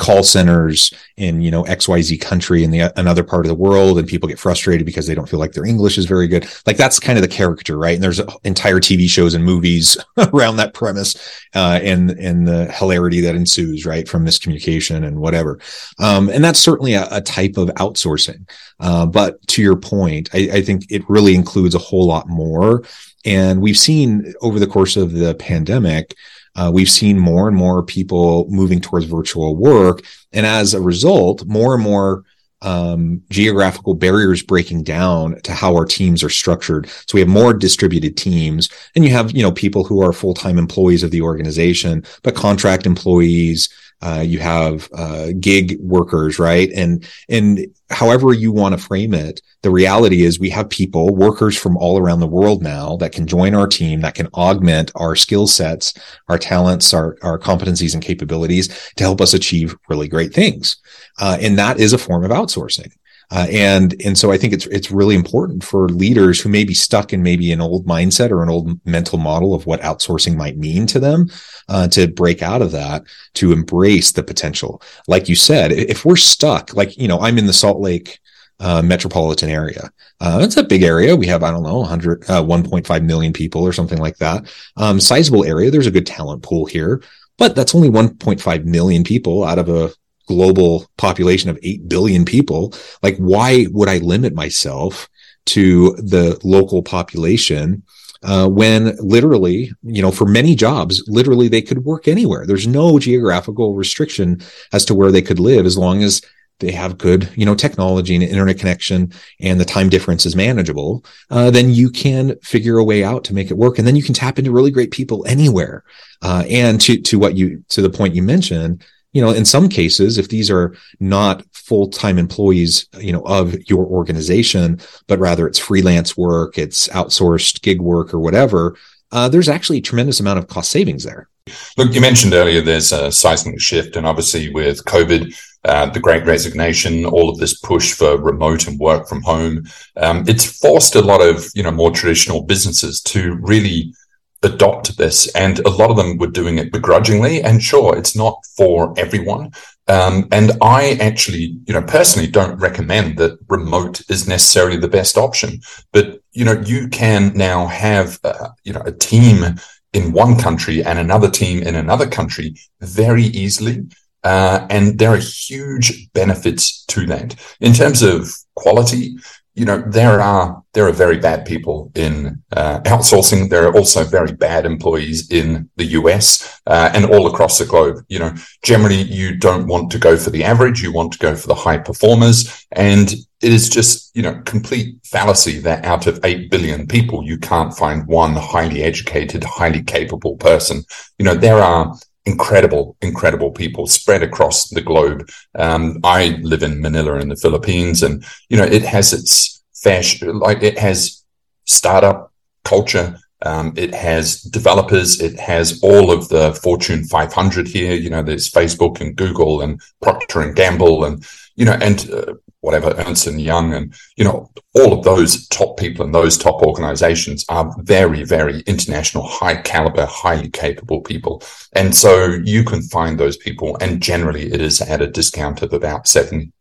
call 0.00 0.22
centers 0.22 0.94
in 1.18 1.42
you 1.42 1.50
know 1.50 1.62
xyz 1.64 2.18
country 2.18 2.64
in 2.64 2.70
the 2.70 2.90
another 2.98 3.22
part 3.22 3.44
of 3.44 3.50
the 3.50 3.54
world 3.54 3.98
and 3.98 4.08
people 4.08 4.26
get 4.26 4.38
frustrated 4.38 4.86
because 4.86 5.06
they 5.06 5.14
don't 5.14 5.28
feel 5.28 5.38
like 5.38 5.52
their 5.52 5.66
english 5.66 5.98
is 5.98 6.06
very 6.06 6.26
good. 6.26 6.48
Like 6.66 6.78
that's 6.78 6.98
kind 6.98 7.18
of 7.18 7.22
the 7.22 7.28
character 7.28 7.76
right? 7.76 7.94
And 7.94 8.02
there's 8.02 8.20
entire 8.44 8.80
tv 8.80 9.08
shows 9.08 9.34
and 9.34 9.44
movies 9.44 9.98
around 10.16 10.56
that 10.56 10.72
premise 10.72 11.14
uh, 11.54 11.80
and 11.82 12.12
and 12.12 12.48
the 12.48 12.72
hilarity 12.72 13.20
that 13.20 13.34
ensues 13.34 13.84
right 13.84 14.08
from 14.08 14.24
miscommunication 14.24 15.06
and 15.06 15.18
whatever. 15.18 15.60
Um, 15.98 16.30
and 16.30 16.42
that's 16.42 16.58
certainly 16.58 16.94
a, 16.94 17.06
a 17.10 17.20
type 17.20 17.58
of 17.58 17.68
outsourcing. 17.70 18.48
Uh, 18.80 19.04
but 19.04 19.46
to 19.48 19.60
your 19.60 19.76
point 19.76 20.30
I, 20.32 20.48
I 20.54 20.62
think 20.62 20.86
it 20.88 21.02
really 21.10 21.34
includes 21.34 21.74
a 21.74 21.78
whole 21.78 22.06
lot 22.06 22.26
more 22.26 22.84
and 23.24 23.60
we've 23.60 23.78
seen 23.78 24.34
over 24.40 24.58
the 24.58 24.66
course 24.66 24.96
of 24.96 25.12
the 25.12 25.34
pandemic 25.34 26.14
uh, 26.56 26.70
we've 26.72 26.90
seen 26.90 27.18
more 27.18 27.48
and 27.48 27.56
more 27.56 27.82
people 27.82 28.46
moving 28.48 28.80
towards 28.80 29.06
virtual 29.06 29.56
work. 29.56 30.02
And 30.32 30.46
as 30.46 30.74
a 30.74 30.80
result, 30.80 31.44
more 31.46 31.74
and 31.74 31.82
more 31.82 32.24
um, 32.62 33.22
geographical 33.30 33.94
barriers 33.94 34.42
breaking 34.42 34.82
down 34.82 35.40
to 35.42 35.52
how 35.52 35.74
our 35.74 35.86
teams 35.86 36.22
are 36.22 36.28
structured. 36.28 36.88
So 37.06 37.14
we 37.14 37.20
have 37.20 37.28
more 37.28 37.54
distributed 37.54 38.16
teams 38.16 38.68
and 38.94 39.04
you 39.04 39.10
have, 39.12 39.32
you 39.32 39.42
know, 39.42 39.52
people 39.52 39.84
who 39.84 40.02
are 40.02 40.12
full-time 40.12 40.58
employees 40.58 41.02
of 41.02 41.10
the 41.10 41.22
organization, 41.22 42.04
but 42.22 42.34
contract 42.34 42.84
employees, 42.84 43.70
uh, 44.02 44.24
you 44.26 44.38
have 44.38 44.88
uh, 44.94 45.28
gig 45.38 45.78
workers, 45.80 46.38
right? 46.38 46.70
And 46.74 47.06
and 47.28 47.66
however 47.90 48.32
you 48.32 48.52
want 48.52 48.78
to 48.78 48.84
frame 48.84 49.12
it, 49.12 49.42
the 49.62 49.70
reality 49.70 50.22
is 50.22 50.40
we 50.40 50.50
have 50.50 50.70
people, 50.70 51.14
workers 51.14 51.56
from 51.56 51.76
all 51.76 51.98
around 51.98 52.20
the 52.20 52.26
world 52.26 52.62
now 52.62 52.96
that 52.96 53.12
can 53.12 53.26
join 53.26 53.54
our 53.54 53.66
team, 53.66 54.00
that 54.00 54.14
can 54.14 54.28
augment 54.28 54.90
our 54.94 55.14
skill 55.16 55.46
sets, 55.46 55.92
our 56.28 56.38
talents, 56.38 56.94
our 56.94 57.16
our 57.22 57.38
competencies 57.38 57.94
and 57.94 58.02
capabilities 58.02 58.68
to 58.96 59.04
help 59.04 59.20
us 59.20 59.34
achieve 59.34 59.76
really 59.88 60.08
great 60.08 60.32
things. 60.32 60.76
Uh, 61.18 61.36
and 61.40 61.58
that 61.58 61.78
is 61.78 61.92
a 61.92 61.98
form 61.98 62.24
of 62.24 62.30
outsourcing. 62.30 62.90
Uh, 63.30 63.46
and 63.50 63.94
and 64.04 64.18
so 64.18 64.32
I 64.32 64.38
think 64.38 64.52
it's 64.52 64.66
it's 64.66 64.90
really 64.90 65.14
important 65.14 65.62
for 65.62 65.88
leaders 65.88 66.40
who 66.40 66.48
may 66.48 66.64
be 66.64 66.74
stuck 66.74 67.12
in 67.12 67.22
maybe 67.22 67.52
an 67.52 67.60
old 67.60 67.86
mindset 67.86 68.30
or 68.30 68.42
an 68.42 68.48
old 68.48 68.84
mental 68.84 69.18
model 69.18 69.54
of 69.54 69.66
what 69.66 69.80
outsourcing 69.82 70.36
might 70.36 70.56
mean 70.56 70.86
to 70.88 70.98
them 70.98 71.30
uh, 71.68 71.86
to 71.88 72.08
break 72.08 72.42
out 72.42 72.60
of 72.60 72.72
that 72.72 73.04
to 73.34 73.52
embrace 73.52 74.12
the 74.12 74.22
potential. 74.22 74.82
Like 75.06 75.28
you 75.28 75.36
said, 75.36 75.70
if 75.70 76.04
we're 76.04 76.16
stuck, 76.16 76.74
like 76.74 76.96
you 76.98 77.06
know, 77.06 77.20
I'm 77.20 77.38
in 77.38 77.46
the 77.46 77.52
Salt 77.52 77.80
Lake 77.80 78.18
uh, 78.60 78.82
metropolitan 78.82 79.48
area. 79.48 79.90
Uh, 80.20 80.40
it's 80.42 80.56
a 80.56 80.62
big 80.62 80.82
area. 80.82 81.16
We 81.16 81.26
have, 81.26 81.42
I 81.42 81.50
don't 81.50 81.62
know, 81.62 81.78
100, 81.78 82.24
uh, 82.28 82.42
1.5 82.42 83.04
million 83.04 83.32
people 83.32 83.62
or 83.62 83.72
something 83.72 83.98
like 83.98 84.18
that. 84.18 84.52
Um, 84.76 85.00
sizable 85.00 85.44
area. 85.44 85.70
There's 85.70 85.86
a 85.86 85.90
good 85.90 86.06
talent 86.06 86.42
pool 86.42 86.66
here, 86.66 87.02
but 87.38 87.56
that's 87.56 87.74
only 87.74 87.88
1.5 87.88 88.64
million 88.64 89.02
people 89.02 89.44
out 89.44 89.58
of 89.58 89.70
a 89.70 89.90
global 90.30 90.88
population 90.96 91.50
of 91.50 91.58
8 91.62 91.88
billion 91.88 92.24
people, 92.24 92.72
like 93.02 93.16
why 93.16 93.66
would 93.70 93.88
I 93.88 93.98
limit 93.98 94.32
myself 94.34 95.08
to 95.46 95.92
the 95.96 96.38
local 96.44 96.82
population? 96.82 97.82
Uh, 98.22 98.46
when 98.46 98.94
literally, 98.98 99.72
you 99.82 100.02
know, 100.02 100.10
for 100.10 100.26
many 100.26 100.54
jobs, 100.54 101.02
literally 101.08 101.48
they 101.48 101.62
could 101.62 101.84
work 101.84 102.06
anywhere. 102.06 102.46
There's 102.46 102.66
no 102.66 102.98
geographical 102.98 103.74
restriction 103.74 104.42
as 104.74 104.84
to 104.84 104.94
where 104.94 105.10
they 105.10 105.22
could 105.22 105.40
live 105.40 105.64
as 105.64 105.78
long 105.78 106.02
as 106.02 106.20
they 106.60 106.70
have 106.72 106.98
good, 106.98 107.28
you 107.34 107.44
know, 107.44 107.54
technology 107.54 108.14
and 108.14 108.22
internet 108.22 108.58
connection 108.58 109.12
and 109.40 109.58
the 109.58 109.64
time 109.64 109.88
difference 109.88 110.24
is 110.24 110.36
manageable, 110.36 111.04
uh, 111.30 111.50
then 111.50 111.70
you 111.70 111.90
can 111.90 112.38
figure 112.42 112.78
a 112.78 112.84
way 112.84 113.02
out 113.02 113.24
to 113.24 113.34
make 113.34 113.50
it 113.50 113.56
work. 113.56 113.78
And 113.78 113.86
then 113.86 113.96
you 113.96 114.02
can 114.02 114.14
tap 114.14 114.38
into 114.38 114.52
really 114.52 114.70
great 114.70 114.90
people 114.90 115.26
anywhere. 115.26 115.82
Uh, 116.22 116.44
and 116.48 116.80
to, 116.82 117.00
to 117.00 117.18
what 117.18 117.36
you, 117.36 117.64
to 117.70 117.82
the 117.82 117.90
point 117.90 118.14
you 118.14 118.22
mentioned, 118.22 118.84
you 119.12 119.20
know, 119.20 119.30
in 119.30 119.44
some 119.44 119.68
cases, 119.68 120.18
if 120.18 120.28
these 120.28 120.50
are 120.50 120.74
not 121.00 121.44
full-time 121.52 122.18
employees, 122.18 122.86
you 122.98 123.12
know, 123.12 123.22
of 123.22 123.54
your 123.68 123.84
organization, 123.86 124.80
but 125.08 125.18
rather 125.18 125.46
it's 125.46 125.58
freelance 125.58 126.16
work, 126.16 126.58
it's 126.58 126.88
outsourced 126.88 127.62
gig 127.62 127.80
work 127.80 128.14
or 128.14 128.20
whatever, 128.20 128.76
uh, 129.12 129.28
there's 129.28 129.48
actually 129.48 129.78
a 129.78 129.82
tremendous 129.82 130.20
amount 130.20 130.38
of 130.38 130.46
cost 130.46 130.70
savings 130.70 131.04
there. 131.04 131.28
Look, 131.76 131.94
you 131.94 132.00
mentioned 132.00 132.32
earlier 132.32 132.60
there's 132.60 132.92
a 132.92 133.10
seismic 133.10 133.60
shift, 133.60 133.96
and 133.96 134.06
obviously 134.06 134.52
with 134.52 134.84
COVID, 134.84 135.34
uh, 135.64 135.86
the 135.90 136.00
great 136.00 136.24
resignation, 136.24 137.04
all 137.04 137.28
of 137.28 137.38
this 137.38 137.58
push 137.60 137.92
for 137.92 138.16
remote 138.16 138.68
and 138.68 138.78
work 138.78 139.08
from 139.08 139.22
home, 139.22 139.64
um, 139.96 140.24
it's 140.28 140.58
forced 140.60 140.94
a 140.94 141.02
lot 141.02 141.20
of 141.20 141.46
you 141.54 141.62
know 141.62 141.72
more 141.72 141.90
traditional 141.90 142.42
businesses 142.42 143.00
to 143.02 143.34
really 143.40 143.92
adopt 144.42 144.96
this. 144.96 145.28
And 145.34 145.58
a 145.60 145.70
lot 145.70 145.90
of 145.90 145.96
them 145.96 146.18
were 146.18 146.26
doing 146.26 146.58
it 146.58 146.72
begrudgingly. 146.72 147.42
And 147.42 147.62
sure, 147.62 147.96
it's 147.96 148.16
not 148.16 148.40
for 148.56 148.94
everyone. 148.96 149.52
Um, 149.88 150.28
and 150.30 150.52
I 150.62 150.92
actually, 151.00 151.58
you 151.66 151.74
know, 151.74 151.82
personally 151.82 152.28
don't 152.28 152.58
recommend 152.58 153.18
that 153.18 153.38
remote 153.48 154.02
is 154.08 154.28
necessarily 154.28 154.76
the 154.76 154.88
best 154.88 155.18
option. 155.18 155.60
But, 155.92 156.20
you 156.32 156.44
know, 156.44 156.60
you 156.64 156.88
can 156.88 157.32
now 157.34 157.66
have, 157.66 158.20
uh, 158.22 158.50
you 158.62 158.72
know, 158.72 158.82
a 158.84 158.92
team 158.92 159.56
in 159.92 160.12
one 160.12 160.38
country 160.38 160.84
and 160.84 160.98
another 160.98 161.28
team 161.28 161.62
in 161.62 161.74
another 161.74 162.06
country 162.06 162.54
very 162.80 163.24
easily. 163.24 163.84
Uh, 164.22 164.66
and 164.70 164.98
there 164.98 165.12
are 165.12 165.16
huge 165.16 166.12
benefits 166.12 166.84
to 166.84 167.06
that. 167.06 167.34
In 167.60 167.72
terms 167.72 168.02
of 168.02 168.30
quality, 168.54 169.16
you 169.54 169.64
know 169.64 169.82
there 169.86 170.20
are 170.20 170.62
there 170.72 170.86
are 170.86 170.92
very 170.92 171.18
bad 171.18 171.44
people 171.44 171.90
in 171.94 172.40
uh, 172.52 172.80
outsourcing. 172.80 173.50
There 173.50 173.66
are 173.66 173.74
also 173.74 174.04
very 174.04 174.32
bad 174.32 174.64
employees 174.64 175.30
in 175.30 175.68
the 175.76 175.86
US 175.86 176.60
uh, 176.66 176.90
and 176.94 177.04
all 177.04 177.26
across 177.26 177.58
the 177.58 177.66
globe. 177.66 178.04
You 178.08 178.20
know, 178.20 178.34
generally 178.62 179.02
you 179.02 179.36
don't 179.36 179.66
want 179.66 179.90
to 179.92 179.98
go 179.98 180.16
for 180.16 180.30
the 180.30 180.44
average. 180.44 180.82
You 180.82 180.92
want 180.92 181.12
to 181.12 181.18
go 181.18 181.34
for 181.34 181.48
the 181.48 181.54
high 181.54 181.78
performers, 181.78 182.66
and 182.72 183.12
it 183.12 183.52
is 183.52 183.68
just 183.68 184.14
you 184.14 184.22
know 184.22 184.40
complete 184.44 184.96
fallacy 185.04 185.58
that 185.60 185.84
out 185.84 186.06
of 186.06 186.20
eight 186.24 186.50
billion 186.50 186.86
people 186.86 187.24
you 187.24 187.38
can't 187.38 187.76
find 187.76 188.06
one 188.06 188.36
highly 188.36 188.82
educated, 188.82 189.42
highly 189.42 189.82
capable 189.82 190.36
person. 190.36 190.84
You 191.18 191.24
know, 191.24 191.34
there 191.34 191.58
are 191.58 191.96
incredible, 192.26 192.96
incredible 193.00 193.50
people 193.50 193.86
spread 193.86 194.22
across 194.22 194.68
the 194.68 194.80
globe. 194.80 195.30
Um, 195.54 196.00
I 196.04 196.38
live 196.42 196.62
in 196.62 196.80
Manila 196.80 197.18
in 197.18 197.28
the 197.28 197.36
Philippines, 197.36 198.02
and 198.02 198.24
you 198.48 198.56
know 198.56 198.64
it 198.64 198.82
has 198.82 199.12
its 199.12 199.62
fashion, 199.74 200.38
like 200.38 200.62
it 200.62 200.78
has 200.78 201.24
startup 201.66 202.32
culture. 202.64 203.18
Um, 203.42 203.72
it 203.74 203.94
has 203.94 204.42
developers. 204.42 205.18
It 205.18 205.40
has 205.40 205.80
all 205.82 206.10
of 206.10 206.28
the 206.28 206.52
Fortune 206.62 207.04
500 207.04 207.66
here. 207.66 207.94
You 207.94 208.10
know, 208.10 208.22
there's 208.22 208.50
Facebook 208.50 209.00
and 209.00 209.16
Google 209.16 209.62
and 209.62 209.80
Procter 210.02 210.42
and 210.42 210.54
Gamble 210.54 211.06
and 211.06 211.26
you 211.56 211.64
know, 211.64 211.76
and 211.80 212.10
uh, 212.10 212.34
whatever 212.60 212.94
Ernst 212.98 213.26
and 213.26 213.40
Young, 213.40 213.74
and 213.74 213.94
you 214.16 214.24
know, 214.24 214.50
all 214.74 214.92
of 214.92 215.04
those 215.04 215.46
top 215.48 215.78
people 215.78 216.04
and 216.04 216.14
those 216.14 216.38
top 216.38 216.62
organizations 216.62 217.44
are 217.48 217.74
very, 217.78 218.24
very 218.24 218.60
international, 218.60 219.26
high 219.26 219.56
caliber, 219.56 220.06
highly 220.06 220.50
capable 220.50 221.00
people. 221.00 221.42
And 221.72 221.94
so 221.94 222.26
you 222.44 222.64
can 222.64 222.82
find 222.82 223.18
those 223.18 223.36
people, 223.36 223.76
and 223.80 224.02
generally 224.02 224.52
it 224.52 224.60
is 224.60 224.80
at 224.80 225.02
a 225.02 225.06
discount 225.06 225.62
of 225.62 225.72
about 225.72 226.06
70 226.06 226.52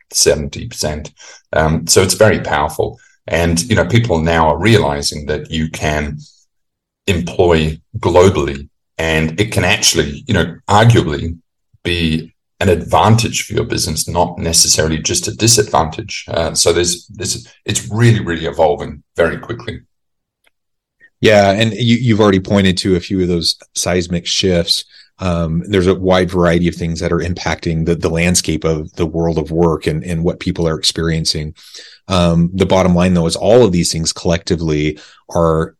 percent. 0.67 1.13
Um, 1.53 1.87
so 1.87 2.01
it's 2.01 2.15
very 2.15 2.39
powerful. 2.39 2.99
And 3.27 3.61
you 3.69 3.75
know, 3.75 3.85
people 3.85 4.19
now 4.19 4.47
are 4.49 4.57
realizing 4.57 5.27
that 5.27 5.51
you 5.51 5.69
can 5.69 6.17
employ 7.07 7.79
globally, 7.97 8.69
and 8.97 9.39
it 9.39 9.51
can 9.51 9.63
actually, 9.63 10.23
you 10.27 10.33
know, 10.33 10.57
arguably 10.67 11.37
be 11.83 12.33
an 12.59 12.69
advantage 12.69 13.45
for 13.45 13.53
your 13.53 13.63
business, 13.63 14.07
not 14.07 14.37
necessarily 14.37 14.97
just 14.97 15.27
a 15.27 15.35
disadvantage. 15.35 16.25
Uh, 16.27 16.53
so 16.53 16.73
there's 16.73 17.07
this, 17.07 17.47
it's 17.65 17.87
really, 17.89 18.19
really 18.19 18.45
evolving 18.45 19.03
very 19.15 19.37
quickly. 19.37 19.81
Yeah, 21.21 21.51
and 21.51 21.73
you, 21.73 22.13
have 22.15 22.21
already 22.21 22.39
pointed 22.39 22.77
to 22.79 22.95
a 22.95 22.99
few 22.99 23.21
of 23.21 23.27
those 23.27 23.57
seismic 23.75 24.25
shifts. 24.25 24.85
Um, 25.19 25.63
there's 25.67 25.87
a 25.87 25.95
wide 25.95 26.31
variety 26.31 26.69
of 26.69 26.75
things 26.75 27.01
that 27.01 27.11
are 27.11 27.19
impacting 27.19 27.85
the, 27.85 27.95
the 27.95 28.09
landscape 28.09 28.63
of 28.63 28.91
the 28.93 29.05
world 29.05 29.37
of 29.37 29.51
work 29.51 29.85
and, 29.85 30.01
and 30.03 30.23
what 30.23 30.39
people 30.39 30.65
are 30.65 30.79
experiencing. 30.79 31.55
Um, 32.07 32.51
the 32.53 32.65
bottom 32.65 32.95
line, 32.95 33.13
though, 33.13 33.25
is 33.25 33.35
all 33.35 33.65
of 33.65 33.73
these 33.73 33.91
things 33.91 34.13
collectively 34.13 34.97
are 35.29 35.75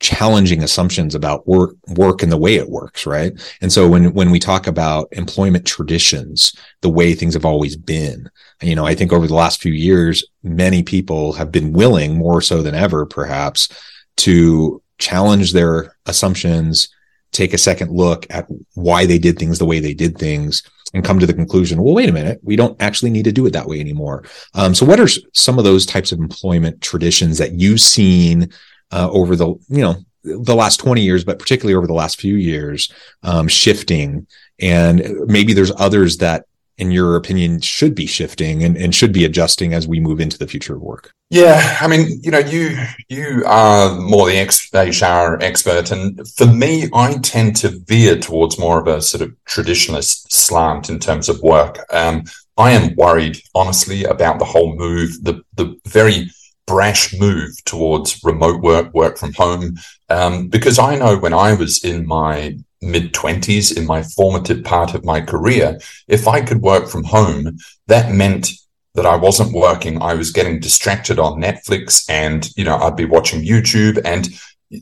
challenging 0.00 0.62
assumptions 0.62 1.14
about 1.14 1.46
work 1.46 1.76
work 1.88 2.22
and 2.22 2.32
the 2.32 2.36
way 2.36 2.56
it 2.56 2.68
works 2.68 3.06
right? 3.06 3.32
And 3.60 3.72
so 3.72 3.88
when 3.88 4.12
when 4.14 4.30
we 4.30 4.38
talk 4.38 4.66
about 4.66 5.08
employment 5.12 5.66
traditions 5.66 6.54
the 6.80 6.88
way 6.88 7.14
things 7.14 7.34
have 7.34 7.44
always 7.44 7.76
been 7.76 8.30
you 8.62 8.74
know 8.74 8.86
i 8.86 8.94
think 8.94 9.12
over 9.12 9.26
the 9.26 9.34
last 9.34 9.60
few 9.60 9.72
years 9.72 10.24
many 10.42 10.82
people 10.82 11.32
have 11.32 11.52
been 11.52 11.72
willing 11.72 12.16
more 12.16 12.40
so 12.40 12.62
than 12.62 12.74
ever 12.74 13.06
perhaps 13.06 13.68
to 14.16 14.82
challenge 14.98 15.52
their 15.52 15.96
assumptions 16.06 16.88
take 17.32 17.54
a 17.54 17.58
second 17.58 17.90
look 17.90 18.26
at 18.30 18.46
why 18.74 19.06
they 19.06 19.18
did 19.18 19.38
things 19.38 19.58
the 19.58 19.64
way 19.64 19.80
they 19.80 19.94
did 19.94 20.18
things 20.18 20.62
and 20.92 21.04
come 21.04 21.18
to 21.18 21.26
the 21.26 21.34
conclusion 21.34 21.82
well 21.82 21.94
wait 21.94 22.08
a 22.08 22.12
minute 22.12 22.40
we 22.42 22.56
don't 22.56 22.80
actually 22.82 23.10
need 23.10 23.24
to 23.24 23.32
do 23.32 23.46
it 23.46 23.52
that 23.52 23.66
way 23.66 23.80
anymore. 23.80 24.24
Um, 24.54 24.74
so 24.74 24.84
what 24.84 24.98
are 24.98 25.08
some 25.32 25.58
of 25.58 25.64
those 25.64 25.86
types 25.86 26.10
of 26.10 26.18
employment 26.18 26.80
traditions 26.80 27.38
that 27.38 27.52
you've 27.52 27.80
seen 27.80 28.50
uh, 28.92 29.08
over 29.10 29.36
the 29.36 29.46
you 29.68 29.82
know 29.82 29.96
the 30.22 30.54
last 30.54 30.78
20 30.78 31.00
years 31.00 31.24
but 31.24 31.38
particularly 31.38 31.74
over 31.74 31.86
the 31.86 31.94
last 31.94 32.20
few 32.20 32.36
years 32.36 32.92
um, 33.22 33.48
shifting. 33.48 34.26
And 34.60 35.02
maybe 35.26 35.54
there's 35.54 35.72
others 35.76 36.18
that 36.18 36.44
in 36.76 36.90
your 36.90 37.16
opinion 37.16 37.60
should 37.60 37.94
be 37.94 38.06
shifting 38.06 38.64
and, 38.64 38.76
and 38.76 38.94
should 38.94 39.12
be 39.12 39.24
adjusting 39.26 39.74
as 39.74 39.86
we 39.86 40.00
move 40.00 40.18
into 40.18 40.38
the 40.38 40.46
future 40.46 40.74
of 40.74 40.82
work. 40.82 41.12
Yeah 41.28 41.76
i 41.80 41.86
mean 41.86 42.20
you 42.22 42.30
know 42.30 42.38
you 42.38 42.76
you 43.08 43.44
are 43.46 43.94
more 43.94 44.26
the 44.26 44.38
ex- 44.38 44.70
hr 44.72 45.36
expert. 45.42 45.90
And 45.90 46.26
for 46.28 46.46
me 46.46 46.88
i 46.94 47.14
tend 47.18 47.56
to 47.56 47.80
veer 47.86 48.18
towards 48.18 48.58
more 48.58 48.80
of 48.80 48.88
a 48.88 49.00
sort 49.00 49.22
of 49.22 49.34
traditionalist 49.46 50.30
slant 50.32 50.90
in 50.90 50.98
terms 50.98 51.28
of 51.28 51.40
work. 51.42 51.78
Um, 51.92 52.24
i 52.56 52.70
am 52.72 52.94
worried 52.96 53.40
honestly 53.54 54.04
about 54.04 54.38
the 54.38 54.44
whole 54.44 54.74
move 54.74 55.22
the 55.22 55.42
the 55.54 55.78
very 55.86 56.30
brash 56.70 57.12
move 57.18 57.52
towards 57.64 58.22
remote 58.22 58.62
work, 58.62 58.94
work 58.94 59.18
from 59.18 59.32
home. 59.32 59.76
Um, 60.08 60.46
because 60.46 60.78
I 60.78 60.94
know 60.94 61.18
when 61.18 61.34
I 61.34 61.52
was 61.52 61.84
in 61.84 62.06
my 62.06 62.56
mid 62.80 63.12
20s, 63.12 63.76
in 63.76 63.86
my 63.86 64.04
formative 64.04 64.62
part 64.62 64.94
of 64.94 65.04
my 65.04 65.20
career, 65.20 65.80
if 66.06 66.28
I 66.28 66.40
could 66.42 66.62
work 66.62 66.88
from 66.88 67.02
home, 67.02 67.58
that 67.88 68.12
meant 68.12 68.50
that 68.94 69.04
I 69.04 69.16
wasn't 69.16 69.52
working. 69.52 70.00
I 70.00 70.14
was 70.14 70.30
getting 70.30 70.60
distracted 70.60 71.18
on 71.18 71.42
Netflix 71.42 72.08
and, 72.08 72.48
you 72.56 72.62
know, 72.62 72.76
I'd 72.76 72.94
be 72.94 73.04
watching 73.04 73.44
YouTube 73.44 74.00
and 74.04 74.28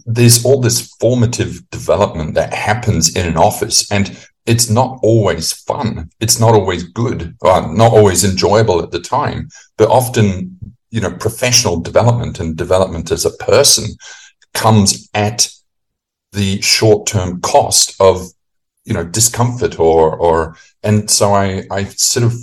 there's 0.05 0.45
all 0.45 0.61
this 0.61 0.95
formative 1.01 1.69
development 1.71 2.35
that 2.35 2.53
happens 2.53 3.17
in 3.17 3.27
an 3.27 3.39
office 3.39 3.91
and 3.91 4.15
it's 4.45 4.69
not 4.69 4.99
always 5.03 5.53
fun. 5.53 6.11
It's 6.21 6.39
not 6.39 6.55
always 6.55 6.83
good, 6.83 7.35
uh, 7.43 7.71
not 7.73 7.93
always 7.93 8.25
enjoyable 8.25 8.83
at 8.83 8.91
the 8.91 9.01
time, 9.01 9.49
but 9.79 9.89
often 9.89 10.59
you 10.91 11.01
know, 11.01 11.11
professional 11.11 11.81
development 11.81 12.41
and 12.41 12.57
development 12.57 13.11
as 13.11 13.25
a 13.25 13.37
person 13.37 13.87
comes 14.55 15.09
at 15.15 15.49
the 16.33 16.61
short 16.61 17.07
term 17.07 17.41
cost 17.41 17.95
of, 18.01 18.27
you 18.85 18.95
know, 18.95 19.05
discomfort 19.05 19.79
or, 19.79 20.17
or, 20.17 20.57
and 20.83 21.11
so 21.11 21.33
I, 21.33 21.65
I 21.71 21.85
sort 21.85 22.27
of 22.27 22.35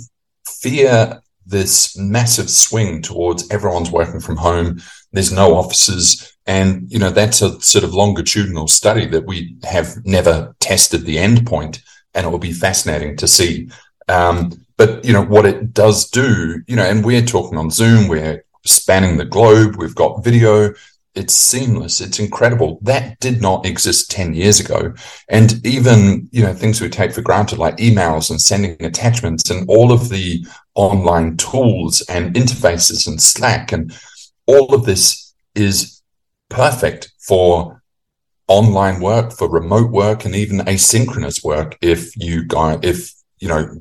fear 0.46 1.20
this 1.46 1.96
massive 1.96 2.50
swing 2.50 3.02
towards 3.02 3.48
everyone's 3.50 3.90
working 3.90 4.20
from 4.20 4.36
home. 4.36 4.80
There's 5.12 5.32
no 5.32 5.54
offices. 5.54 6.36
And, 6.46 6.90
you 6.90 6.98
know, 6.98 7.10
that's 7.10 7.42
a 7.42 7.60
sort 7.60 7.84
of 7.84 7.94
longitudinal 7.94 8.68
study 8.68 9.06
that 9.06 9.26
we 9.26 9.56
have 9.64 10.04
never 10.04 10.54
tested 10.60 11.04
the 11.04 11.16
endpoint. 11.16 11.80
And 12.14 12.26
it 12.26 12.30
will 12.30 12.38
be 12.38 12.52
fascinating 12.52 13.16
to 13.18 13.28
see. 13.28 13.68
Um, 14.08 14.65
but, 14.76 15.04
you 15.04 15.12
know, 15.12 15.24
what 15.24 15.46
it 15.46 15.72
does 15.72 16.08
do, 16.10 16.62
you 16.66 16.76
know, 16.76 16.84
and 16.84 17.04
we're 17.04 17.22
talking 17.22 17.58
on 17.58 17.70
Zoom, 17.70 18.08
we're 18.08 18.44
spanning 18.64 19.16
the 19.16 19.24
globe, 19.24 19.76
we've 19.76 19.94
got 19.94 20.24
video, 20.24 20.74
it's 21.16 21.32
seamless. 21.32 22.02
It's 22.02 22.18
incredible. 22.18 22.78
That 22.82 23.18
did 23.20 23.40
not 23.40 23.64
exist 23.64 24.10
10 24.10 24.34
years 24.34 24.60
ago. 24.60 24.92
And 25.30 25.66
even, 25.66 26.28
you 26.30 26.42
know, 26.42 26.52
things 26.52 26.80
we 26.80 26.90
take 26.90 27.12
for 27.12 27.22
granted 27.22 27.58
like 27.58 27.78
emails 27.78 28.30
and 28.30 28.40
sending 28.40 28.76
attachments 28.84 29.48
and 29.50 29.66
all 29.68 29.92
of 29.92 30.10
the 30.10 30.46
online 30.74 31.38
tools 31.38 32.02
and 32.02 32.34
interfaces 32.34 33.08
and 33.08 33.20
Slack 33.20 33.72
and 33.72 33.98
all 34.46 34.74
of 34.74 34.84
this 34.84 35.34
is 35.54 36.02
perfect 36.50 37.10
for 37.18 37.82
online 38.46 39.00
work, 39.00 39.32
for 39.32 39.48
remote 39.48 39.90
work 39.90 40.26
and 40.26 40.36
even 40.36 40.58
asynchronous 40.58 41.42
work 41.42 41.78
if 41.80 42.14
you 42.14 42.44
go, 42.44 42.78
if, 42.82 43.14
you 43.38 43.48
know, 43.48 43.80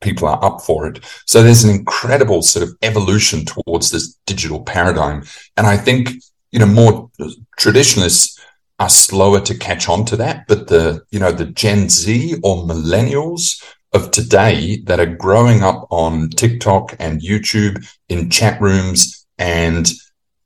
people 0.00 0.28
are 0.28 0.42
up 0.44 0.60
for 0.60 0.86
it. 0.86 1.04
So 1.26 1.42
there's 1.42 1.64
an 1.64 1.70
incredible 1.70 2.42
sort 2.42 2.62
of 2.62 2.76
evolution 2.82 3.44
towards 3.44 3.90
this 3.90 4.18
digital 4.26 4.62
paradigm. 4.62 5.24
And 5.56 5.66
I 5.66 5.76
think 5.76 6.10
you 6.50 6.58
know, 6.58 6.66
more 6.66 7.10
traditionalists 7.56 8.38
are 8.78 8.88
slower 8.88 9.40
to 9.40 9.58
catch 9.58 9.88
on 9.88 10.04
to 10.06 10.16
that. 10.16 10.46
But 10.48 10.68
the, 10.68 11.02
you 11.10 11.20
know, 11.20 11.32
the 11.32 11.46
Gen 11.46 11.88
Z 11.88 12.36
or 12.42 12.64
millennials 12.64 13.62
of 13.92 14.10
today 14.10 14.78
that 14.84 15.00
are 15.00 15.06
growing 15.06 15.62
up 15.62 15.86
on 15.90 16.30
TikTok 16.30 16.96
and 16.98 17.20
YouTube 17.20 17.84
in 18.08 18.30
chat 18.30 18.60
rooms 18.60 19.26
and 19.38 19.90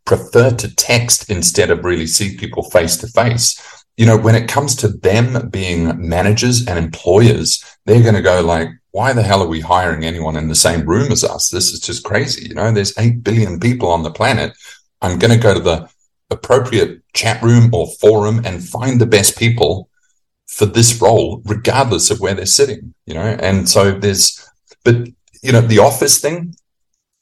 prefer 0.04 0.50
to 0.50 0.74
text 0.74 1.30
instead 1.30 1.70
of 1.70 1.84
really 1.84 2.06
see 2.06 2.36
people 2.36 2.62
face 2.62 2.96
to 2.98 3.06
face. 3.08 3.60
You 3.96 4.06
know, 4.06 4.16
when 4.16 4.34
it 4.34 4.48
comes 4.48 4.74
to 4.76 4.88
them 4.88 5.48
being 5.50 6.08
managers 6.08 6.66
and 6.66 6.78
employers, 6.78 7.64
they're 7.86 8.02
going 8.02 8.14
to 8.14 8.22
go 8.22 8.40
like, 8.42 8.68
why 8.94 9.12
the 9.12 9.24
hell 9.24 9.42
are 9.42 9.48
we 9.48 9.58
hiring 9.58 10.04
anyone 10.04 10.36
in 10.36 10.46
the 10.46 10.54
same 10.54 10.86
room 10.86 11.10
as 11.10 11.24
us? 11.24 11.48
This 11.48 11.72
is 11.72 11.80
just 11.80 12.04
crazy. 12.04 12.46
You 12.48 12.54
know, 12.54 12.70
there's 12.70 12.96
8 12.96 13.24
billion 13.24 13.58
people 13.58 13.88
on 13.88 14.04
the 14.04 14.12
planet. 14.12 14.56
I'm 15.02 15.18
going 15.18 15.32
to 15.32 15.46
go 15.46 15.52
to 15.52 15.58
the 15.58 15.88
appropriate 16.30 17.02
chat 17.12 17.42
room 17.42 17.74
or 17.74 17.88
forum 18.00 18.42
and 18.44 18.62
find 18.62 19.00
the 19.00 19.06
best 19.06 19.36
people 19.36 19.90
for 20.46 20.66
this 20.66 21.02
role, 21.02 21.42
regardless 21.44 22.12
of 22.12 22.20
where 22.20 22.34
they're 22.34 22.46
sitting, 22.46 22.94
you 23.04 23.14
know? 23.14 23.36
And 23.40 23.68
so 23.68 23.90
there's, 23.90 24.48
but, 24.84 25.08
you 25.42 25.50
know, 25.50 25.60
the 25.60 25.80
office 25.80 26.20
thing, 26.20 26.54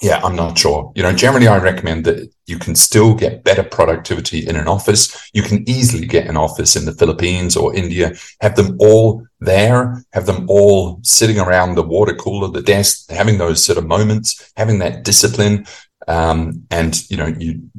yeah, 0.02 0.20
I'm 0.24 0.34
not 0.34 0.58
sure. 0.58 0.92
You 0.96 1.04
know, 1.04 1.12
generally 1.12 1.46
I 1.46 1.58
recommend 1.58 2.04
that 2.06 2.28
you 2.46 2.58
can 2.58 2.74
still 2.74 3.14
get 3.14 3.44
better 3.44 3.62
productivity 3.62 4.46
in 4.46 4.56
an 4.56 4.66
office. 4.66 5.30
You 5.32 5.42
can 5.42 5.66
easily 5.68 6.06
get 6.06 6.26
an 6.26 6.36
office 6.36 6.74
in 6.74 6.84
the 6.84 6.92
Philippines 6.92 7.56
or 7.56 7.74
India, 7.74 8.12
have 8.40 8.56
them 8.56 8.76
all 8.80 9.24
there, 9.40 10.04
have 10.12 10.26
them 10.26 10.46
all 10.50 10.98
sitting 11.04 11.38
around 11.38 11.76
the 11.76 11.84
water 11.84 12.14
cooler, 12.14 12.48
the 12.48 12.62
desk, 12.62 13.08
having 13.10 13.38
those 13.38 13.64
sort 13.64 13.78
of 13.78 13.86
moments, 13.86 14.52
having 14.56 14.80
that 14.80 15.04
discipline. 15.04 15.66
Um, 16.08 16.66
and, 16.70 17.08
you 17.08 17.16
know, 17.16 17.26
you, 17.26 17.70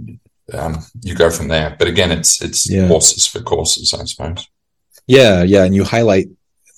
um, 0.54 0.78
you 1.02 1.16
go 1.16 1.30
from 1.30 1.50
there. 1.50 1.76
But 1.78 1.90
again, 1.90 2.12
it's 2.12 2.42
it's 2.42 2.70
yeah. 2.70 2.88
horses 2.88 3.28
for 3.28 3.42
courses, 3.42 3.94
I 3.94 4.06
suppose. 4.06 4.48
Yeah, 5.08 5.44
yeah, 5.44 5.66
and 5.66 5.76
you 5.76 5.84
highlight 5.84 6.28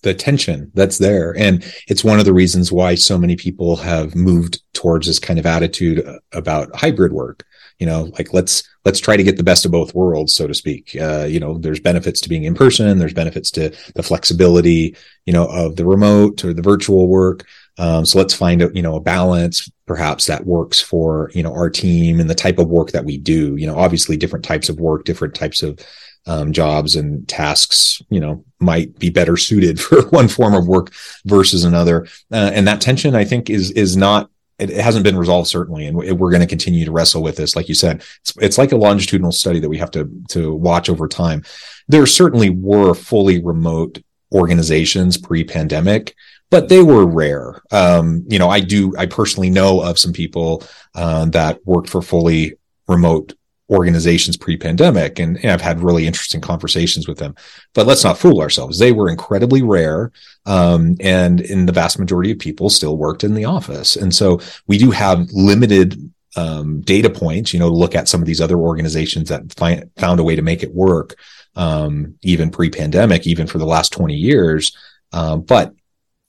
the 0.05 0.13
tension 0.13 0.71
that's 0.75 0.99
there, 0.99 1.35
and 1.37 1.65
it's 1.87 2.03
one 2.03 2.19
of 2.19 2.25
the 2.25 2.33
reasons 2.33 2.71
why 2.71 2.95
so 2.95 3.17
many 3.17 3.35
people 3.35 3.75
have 3.75 4.15
moved 4.15 4.61
towards 4.73 5.07
this 5.07 5.19
kind 5.19 5.39
of 5.39 5.45
attitude 5.45 6.07
about 6.31 6.73
hybrid 6.75 7.11
work. 7.11 7.43
You 7.79 7.87
know, 7.87 8.03
like 8.17 8.33
let's 8.33 8.63
let's 8.85 9.01
try 9.01 9.17
to 9.17 9.23
get 9.23 9.35
the 9.35 9.43
best 9.43 9.65
of 9.65 9.71
both 9.71 9.95
worlds, 9.95 10.33
so 10.33 10.47
to 10.47 10.53
speak. 10.53 10.95
Uh, 10.95 11.25
you 11.25 11.39
know, 11.41 11.57
there's 11.57 11.79
benefits 11.81 12.21
to 12.21 12.29
being 12.29 12.45
in 12.45 12.53
person. 12.53 12.99
There's 12.99 13.13
benefits 13.13 13.51
to 13.51 13.75
the 13.95 14.03
flexibility, 14.03 14.95
you 15.25 15.33
know, 15.33 15.47
of 15.47 15.75
the 15.75 15.85
remote 15.85 16.45
or 16.45 16.53
the 16.53 16.61
virtual 16.61 17.07
work. 17.07 17.45
Um, 17.77 18.05
so 18.05 18.17
let's 18.19 18.33
find 18.33 18.61
a, 18.61 18.71
you 18.73 18.81
know, 18.81 18.95
a 18.95 19.01
balance 19.01 19.69
perhaps 19.85 20.27
that 20.27 20.45
works 20.45 20.79
for, 20.79 21.29
you 21.33 21.43
know, 21.43 21.53
our 21.53 21.69
team 21.69 22.21
and 22.21 22.29
the 22.29 22.35
type 22.35 22.57
of 22.57 22.69
work 22.69 22.91
that 22.91 23.03
we 23.03 23.17
do, 23.17 23.55
you 23.57 23.67
know, 23.67 23.77
obviously 23.77 24.15
different 24.15 24.45
types 24.45 24.69
of 24.69 24.79
work, 24.79 25.03
different 25.03 25.35
types 25.35 25.61
of 25.61 25.77
um, 26.25 26.51
jobs 26.51 26.95
and 26.95 27.27
tasks, 27.27 28.01
you 28.09 28.19
know, 28.19 28.43
might 28.59 28.97
be 28.97 29.09
better 29.09 29.37
suited 29.37 29.79
for 29.81 30.07
one 30.09 30.27
form 30.27 30.53
of 30.53 30.67
work 30.67 30.91
versus 31.25 31.63
another. 31.63 32.05
Uh, 32.31 32.51
and 32.53 32.67
that 32.67 32.81
tension, 32.81 33.15
I 33.15 33.25
think, 33.25 33.49
is 33.49 33.71
is 33.71 33.95
not. 33.95 34.29
It, 34.57 34.69
hasn't 34.69 35.03
been 35.03 35.17
resolved 35.17 35.49
certainly, 35.49 35.85
and 35.85 35.97
we're 35.97 36.31
going 36.31 36.39
to 36.39 36.47
continue 36.47 36.85
to 36.85 36.91
wrestle 36.91 37.21
with 37.21 37.35
this. 37.35 37.57
Like 37.57 37.67
you 37.67 37.75
said, 37.75 38.05
it's, 38.21 38.37
it's 38.37 38.57
like 38.57 38.71
a 38.71 38.77
longitudinal 38.77 39.33
study 39.33 39.59
that 39.59 39.67
we 39.67 39.77
have 39.79 39.91
to 39.91 40.09
to 40.29 40.53
watch 40.53 40.89
over 40.89 41.09
time. 41.09 41.43
There 41.89 42.05
certainly 42.05 42.51
were 42.51 42.93
fully 42.93 43.43
remote 43.43 44.01
organizations 44.33 45.17
pre-pandemic 45.17 46.15
but 46.49 46.69
they 46.69 46.81
were 46.81 47.05
rare. 47.05 47.61
Um, 47.71 48.23
you 48.29 48.39
know, 48.39 48.49
I 48.49 48.59
do, 48.59 48.93
I 48.97 49.05
personally 49.07 49.49
know 49.49 49.81
of 49.81 49.99
some 49.99 50.13
people 50.13 50.63
uh, 50.93 51.25
that 51.25 51.65
worked 51.65 51.89
for 51.89 52.01
fully 52.01 52.53
remote 52.87 53.33
organizations 53.69 54.37
pre-pandemic 54.37 55.17
and, 55.19 55.37
and, 55.37 55.51
I've 55.51 55.61
had 55.61 55.81
really 55.81 56.05
interesting 56.05 56.39
conversations 56.39 57.07
with 57.07 57.17
them. 57.17 57.35
But 57.73 57.87
let's 57.87 58.03
not 58.03 58.17
fool 58.17 58.41
ourselves. 58.41 58.77
They 58.77 58.91
were 58.91 59.09
incredibly 59.09 59.63
rare. 59.63 60.11
Um, 60.45 60.95
and 60.99 61.41
in 61.41 61.65
the 61.65 61.71
vast 61.71 61.97
majority 61.97 62.31
of 62.31 62.39
people 62.39 62.69
still 62.69 62.97
worked 62.97 63.23
in 63.23 63.33
the 63.33 63.45
office. 63.45 63.95
And 63.95 64.13
so 64.13 64.39
we 64.67 64.77
do 64.77 64.91
have 64.91 65.31
limited 65.31 66.11
um, 66.35 66.81
data 66.81 67.09
points, 67.09 67.53
you 67.53 67.59
know, 67.59 67.69
look 67.69 67.95
at 67.95 68.07
some 68.07 68.21
of 68.21 68.27
these 68.27 68.41
other 68.41 68.57
organizations 68.57 69.29
that 69.29 69.53
find, 69.53 69.89
found 69.97 70.19
a 70.19 70.23
way 70.23 70.35
to 70.35 70.41
make 70.41 70.61
it 70.61 70.73
work, 70.73 71.15
um, 71.55 72.15
even 72.21 72.51
pre-pandemic, 72.51 73.25
even 73.25 73.47
for 73.47 73.57
the 73.57 73.65
last 73.65 73.91
20 73.93 74.13
years. 74.13 74.75
Um, 75.11 75.41
but 75.41 75.73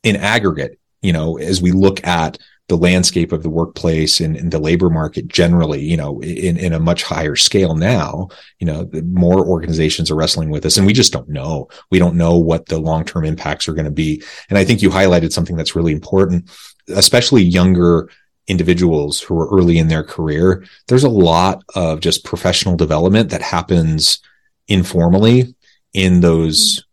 in 0.03 0.16
aggregate, 0.16 0.79
you 1.03 1.12
know, 1.12 1.37
as 1.38 1.61
we 1.61 1.72
look 1.72 2.07
at 2.07 2.38
the 2.68 2.76
landscape 2.76 3.31
of 3.33 3.42
the 3.42 3.50
workplace 3.50 4.20
and, 4.20 4.37
and, 4.37 4.50
the 4.50 4.59
labor 4.59 4.90
market 4.90 5.29
generally, 5.29 5.81
you 5.81 5.96
know, 5.96 6.20
in, 6.20 6.57
in 6.57 6.72
a 6.72 6.81
much 6.81 7.05
higher 7.05 7.37
scale 7.37 7.76
now, 7.76 8.29
you 8.59 8.66
know, 8.66 8.90
more 9.05 9.46
organizations 9.46 10.11
are 10.11 10.16
wrestling 10.16 10.50
with 10.50 10.64
this 10.64 10.76
and 10.76 10.87
we 10.87 10.92
just 10.92 11.12
don't 11.12 11.29
know. 11.29 11.68
We 11.90 12.00
don't 12.00 12.16
know 12.16 12.37
what 12.37 12.66
the 12.66 12.79
long-term 12.79 13.24
impacts 13.24 13.68
are 13.68 13.74
going 13.74 13.85
to 13.85 13.90
be. 13.92 14.22
And 14.48 14.59
I 14.59 14.64
think 14.64 14.83
you 14.83 14.90
highlighted 14.90 15.33
something 15.33 15.57
that's 15.57 15.76
really 15.76 15.92
important, 15.92 16.50
especially 16.88 17.42
younger 17.42 18.11
individuals 18.48 19.20
who 19.20 19.38
are 19.38 19.48
early 19.57 19.79
in 19.79 19.88
their 19.88 20.05
career. 20.05 20.64
There's 20.88 21.05
a 21.05 21.09
lot 21.09 21.62
of 21.74 22.00
just 22.00 22.24
professional 22.24 22.76
development 22.76 23.31
that 23.31 23.42
happens 23.42 24.20
informally 24.68 25.55
in 25.92 26.20
those 26.20 26.86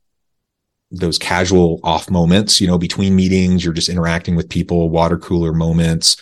those 0.94 1.18
casual 1.18 1.80
off 1.84 2.10
moments, 2.10 2.62
you 2.62 2.68
know, 2.68 2.78
between 2.78 3.16
meetings, 3.16 3.66
you're 3.66 3.74
just 3.74 3.90
interacting 3.90 4.36
with 4.36 4.48
people, 4.50 4.90
water 4.90 5.18
cooler 5.18 5.52
moments, 5.52 6.18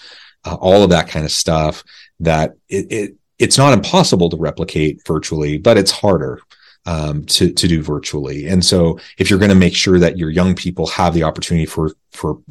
uh, 0.46 0.56
all 0.56 0.84
of 0.84 0.90
that 0.90 1.08
kind 1.08 1.26
of 1.26 1.32
stuff 1.32 1.84
that 2.20 2.54
it, 2.70 2.92
it, 2.92 3.16
it's 3.38 3.58
not 3.58 3.74
impossible 3.74 4.30
to 4.30 4.38
replicate 4.38 5.02
virtually, 5.06 5.58
but 5.58 5.78
it's 5.78 5.92
harder 5.92 6.40
um, 6.86 7.26
to 7.26 7.52
to 7.52 7.68
do 7.68 7.84
virtually. 7.84 8.48
And 8.48 8.64
so, 8.64 9.00
if 9.18 9.30
you're 9.30 9.40
going 9.40 9.50
to 9.50 9.56
make 9.56 9.76
sure 9.76 10.00
that 10.00 10.18
your 10.18 10.30
young 10.30 10.56
people 10.56 10.88
have 10.88 11.14
the 11.14 11.24
opportunity 11.24 11.66
for 11.66 11.92
for 12.12 12.42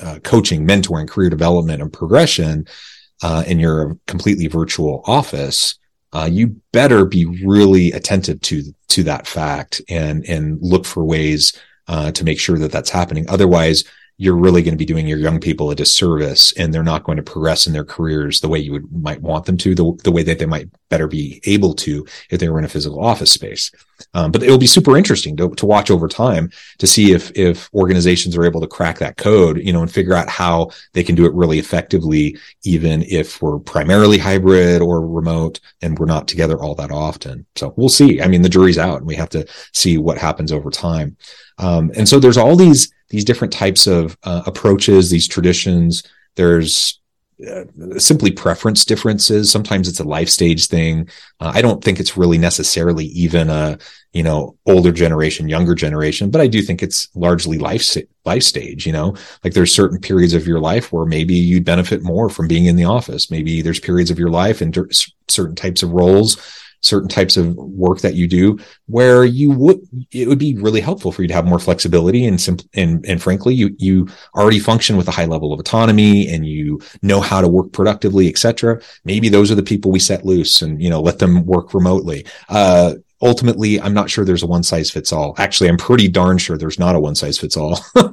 uh, 0.00 0.18
coaching, 0.22 0.66
mentoring, 0.66 1.08
career 1.08 1.30
development, 1.30 1.82
and 1.82 1.92
progression, 1.92 2.66
uh, 3.22 3.44
in 3.46 3.58
your 3.58 3.96
completely 4.06 4.46
virtual 4.46 5.02
office, 5.06 5.78
uh, 6.12 6.28
you 6.30 6.60
better 6.72 7.04
be 7.04 7.24
really 7.44 7.92
attentive 7.92 8.40
to 8.42 8.62
to 8.88 9.02
that 9.04 9.26
fact 9.26 9.80
and 9.88 10.24
and 10.26 10.58
look 10.60 10.84
for 10.84 11.04
ways 11.04 11.52
uh, 11.90 12.12
to 12.12 12.24
make 12.24 12.38
sure 12.38 12.56
that 12.56 12.70
that's 12.70 12.90
happening. 12.90 13.26
Otherwise, 13.28 13.84
you're 14.20 14.36
really 14.36 14.62
going 14.62 14.74
to 14.74 14.78
be 14.78 14.84
doing 14.84 15.06
your 15.06 15.16
young 15.16 15.40
people 15.40 15.70
a 15.70 15.74
disservice 15.74 16.52
and 16.58 16.74
they're 16.74 16.82
not 16.82 17.04
going 17.04 17.16
to 17.16 17.22
progress 17.22 17.66
in 17.66 17.72
their 17.72 17.86
careers 17.86 18.40
the 18.40 18.48
way 18.48 18.58
you 18.58 18.70
would 18.70 18.92
might 18.92 19.22
want 19.22 19.46
them 19.46 19.56
to, 19.56 19.74
the, 19.74 19.98
the 20.04 20.12
way 20.12 20.22
that 20.22 20.38
they 20.38 20.44
might 20.44 20.68
better 20.90 21.06
be 21.06 21.40
able 21.44 21.72
to 21.72 22.06
if 22.28 22.38
they 22.38 22.50
were 22.50 22.58
in 22.58 22.66
a 22.66 22.68
physical 22.68 23.02
office 23.02 23.32
space. 23.32 23.70
Um, 24.12 24.30
but 24.30 24.42
it'll 24.42 24.58
be 24.58 24.66
super 24.66 24.94
interesting 24.94 25.38
to, 25.38 25.48
to 25.54 25.64
watch 25.64 25.90
over 25.90 26.06
time 26.06 26.50
to 26.76 26.86
see 26.86 27.12
if, 27.12 27.32
if 27.34 27.72
organizations 27.72 28.36
are 28.36 28.44
able 28.44 28.60
to 28.60 28.66
crack 28.66 28.98
that 28.98 29.16
code, 29.16 29.56
you 29.56 29.72
know, 29.72 29.80
and 29.80 29.90
figure 29.90 30.12
out 30.14 30.28
how 30.28 30.68
they 30.92 31.02
can 31.02 31.14
do 31.14 31.24
it 31.24 31.32
really 31.32 31.58
effectively, 31.58 32.36
even 32.62 33.02
if 33.04 33.40
we're 33.40 33.58
primarily 33.58 34.18
hybrid 34.18 34.82
or 34.82 35.00
remote 35.00 35.60
and 35.80 35.98
we're 35.98 36.04
not 36.04 36.28
together 36.28 36.58
all 36.58 36.74
that 36.74 36.90
often. 36.90 37.46
So 37.56 37.72
we'll 37.78 37.88
see. 37.88 38.20
I 38.20 38.28
mean, 38.28 38.42
the 38.42 38.50
jury's 38.50 38.76
out 38.76 38.98
and 38.98 39.06
we 39.06 39.14
have 39.14 39.30
to 39.30 39.46
see 39.72 39.96
what 39.96 40.18
happens 40.18 40.52
over 40.52 40.70
time. 40.70 41.16
Um, 41.56 41.90
and 41.96 42.06
so 42.06 42.20
there's 42.20 42.36
all 42.36 42.54
these 42.54 42.92
these 43.10 43.24
different 43.24 43.52
types 43.52 43.86
of 43.86 44.16
uh, 44.22 44.42
approaches, 44.46 45.10
these 45.10 45.28
traditions. 45.28 46.02
There's 46.36 47.00
uh, 47.48 47.64
simply 47.98 48.30
preference 48.30 48.84
differences. 48.84 49.50
Sometimes 49.50 49.88
it's 49.88 50.00
a 50.00 50.04
life 50.04 50.28
stage 50.28 50.66
thing. 50.66 51.08
Uh, 51.40 51.52
I 51.54 51.62
don't 51.62 51.82
think 51.82 51.98
it's 51.98 52.16
really 52.16 52.38
necessarily 52.38 53.06
even 53.06 53.48
a, 53.48 53.78
you 54.12 54.22
know, 54.22 54.56
older 54.66 54.92
generation, 54.92 55.48
younger 55.48 55.74
generation, 55.74 56.30
but 56.30 56.40
I 56.40 56.46
do 56.46 56.60
think 56.60 56.82
it's 56.82 57.08
largely 57.14 57.58
life, 57.58 57.96
life 58.24 58.42
stage, 58.42 58.86
you 58.86 58.92
know, 58.92 59.16
like 59.42 59.54
there's 59.54 59.74
certain 59.74 59.98
periods 59.98 60.34
of 60.34 60.46
your 60.46 60.60
life 60.60 60.92
where 60.92 61.06
maybe 61.06 61.34
you'd 61.34 61.64
benefit 61.64 62.02
more 62.02 62.28
from 62.28 62.46
being 62.46 62.66
in 62.66 62.76
the 62.76 62.84
office. 62.84 63.30
Maybe 63.30 63.62
there's 63.62 63.80
periods 63.80 64.10
of 64.10 64.18
your 64.18 64.30
life 64.30 64.60
and 64.60 64.76
certain 65.28 65.56
types 65.56 65.82
of 65.82 65.92
roles 65.92 66.36
certain 66.82 67.08
types 67.08 67.36
of 67.36 67.54
work 67.56 68.00
that 68.00 68.14
you 68.14 68.26
do 68.26 68.58
where 68.86 69.24
you 69.24 69.50
would 69.50 69.80
it 70.12 70.26
would 70.26 70.38
be 70.38 70.54
really 70.56 70.80
helpful 70.80 71.12
for 71.12 71.22
you 71.22 71.28
to 71.28 71.34
have 71.34 71.46
more 71.46 71.58
flexibility 71.58 72.24
and 72.24 72.40
simple 72.40 72.66
and 72.74 73.04
and 73.06 73.22
frankly 73.22 73.54
you 73.54 73.74
you 73.78 74.08
already 74.34 74.58
function 74.58 74.96
with 74.96 75.08
a 75.08 75.10
high 75.10 75.26
level 75.26 75.52
of 75.52 75.60
autonomy 75.60 76.28
and 76.28 76.46
you 76.46 76.80
know 77.02 77.20
how 77.20 77.40
to 77.40 77.48
work 77.48 77.70
productively 77.72 78.28
etc 78.28 78.80
maybe 79.04 79.28
those 79.28 79.50
are 79.50 79.54
the 79.54 79.62
people 79.62 79.90
we 79.90 79.98
set 79.98 80.24
loose 80.24 80.62
and 80.62 80.82
you 80.82 80.90
know 80.90 81.00
let 81.00 81.18
them 81.18 81.44
work 81.46 81.74
remotely. 81.74 82.26
Uh 82.48 82.94
ultimately 83.22 83.78
i'm 83.82 83.92
not 83.92 84.08
sure 84.08 84.24
there's 84.24 84.42
a 84.42 84.46
one 84.46 84.62
size 84.62 84.90
fits 84.90 85.12
all. 85.12 85.34
Actually 85.36 85.68
i'm 85.68 85.76
pretty 85.76 86.08
darn 86.08 86.38
sure 86.38 86.56
there's 86.56 86.78
not 86.78 86.94
a 86.94 87.00
one 87.00 87.14
size 87.14 87.38
fits 87.38 87.56
all. 87.56 87.78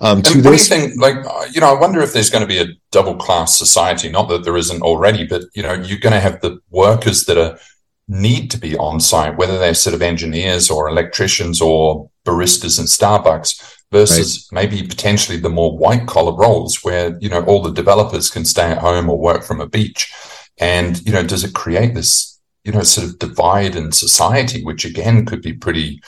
Um 0.00 0.22
to 0.22 0.40
this 0.40 0.68
think, 0.68 1.00
like 1.00 1.16
you 1.52 1.60
know 1.60 1.74
i 1.74 1.78
wonder 1.78 2.00
if 2.00 2.12
there's 2.12 2.30
going 2.30 2.42
to 2.42 2.48
be 2.48 2.58
a 2.58 2.72
double 2.90 3.16
class 3.16 3.58
society 3.58 4.08
not 4.08 4.28
that 4.28 4.44
there 4.44 4.56
isn't 4.56 4.82
already 4.82 5.26
but 5.26 5.42
you 5.54 5.62
know 5.62 5.74
you're 5.74 5.98
going 5.98 6.14
to 6.14 6.20
have 6.20 6.40
the 6.40 6.58
workers 6.70 7.24
that 7.26 7.38
are 7.38 7.58
need 8.08 8.50
to 8.50 8.58
be 8.58 8.76
on 8.76 8.98
site, 9.00 9.36
whether 9.36 9.58
they're 9.58 9.74
sort 9.74 9.94
of 9.94 10.02
engineers 10.02 10.70
or 10.70 10.88
electricians 10.88 11.60
or 11.60 12.10
baristas 12.24 12.78
in 12.78 12.86
Starbucks 12.86 13.76
versus 13.90 14.48
right. 14.52 14.62
maybe 14.62 14.86
potentially 14.86 15.38
the 15.38 15.48
more 15.48 15.76
white 15.76 16.06
collar 16.06 16.34
roles 16.34 16.82
where, 16.82 17.16
you 17.20 17.28
know, 17.28 17.44
all 17.44 17.62
the 17.62 17.72
developers 17.72 18.30
can 18.30 18.44
stay 18.44 18.70
at 18.70 18.78
home 18.78 19.08
or 19.08 19.18
work 19.18 19.42
from 19.42 19.60
a 19.60 19.68
beach. 19.68 20.12
And, 20.58 21.04
you 21.06 21.12
know, 21.12 21.22
does 21.22 21.44
it 21.44 21.54
create 21.54 21.94
this, 21.94 22.40
you 22.64 22.72
know, 22.72 22.82
sort 22.82 23.06
of 23.06 23.18
divide 23.18 23.76
in 23.76 23.92
society, 23.92 24.64
which 24.64 24.84
again 24.84 25.24
could 25.24 25.42
be 25.42 25.52
pretty, 25.52 26.00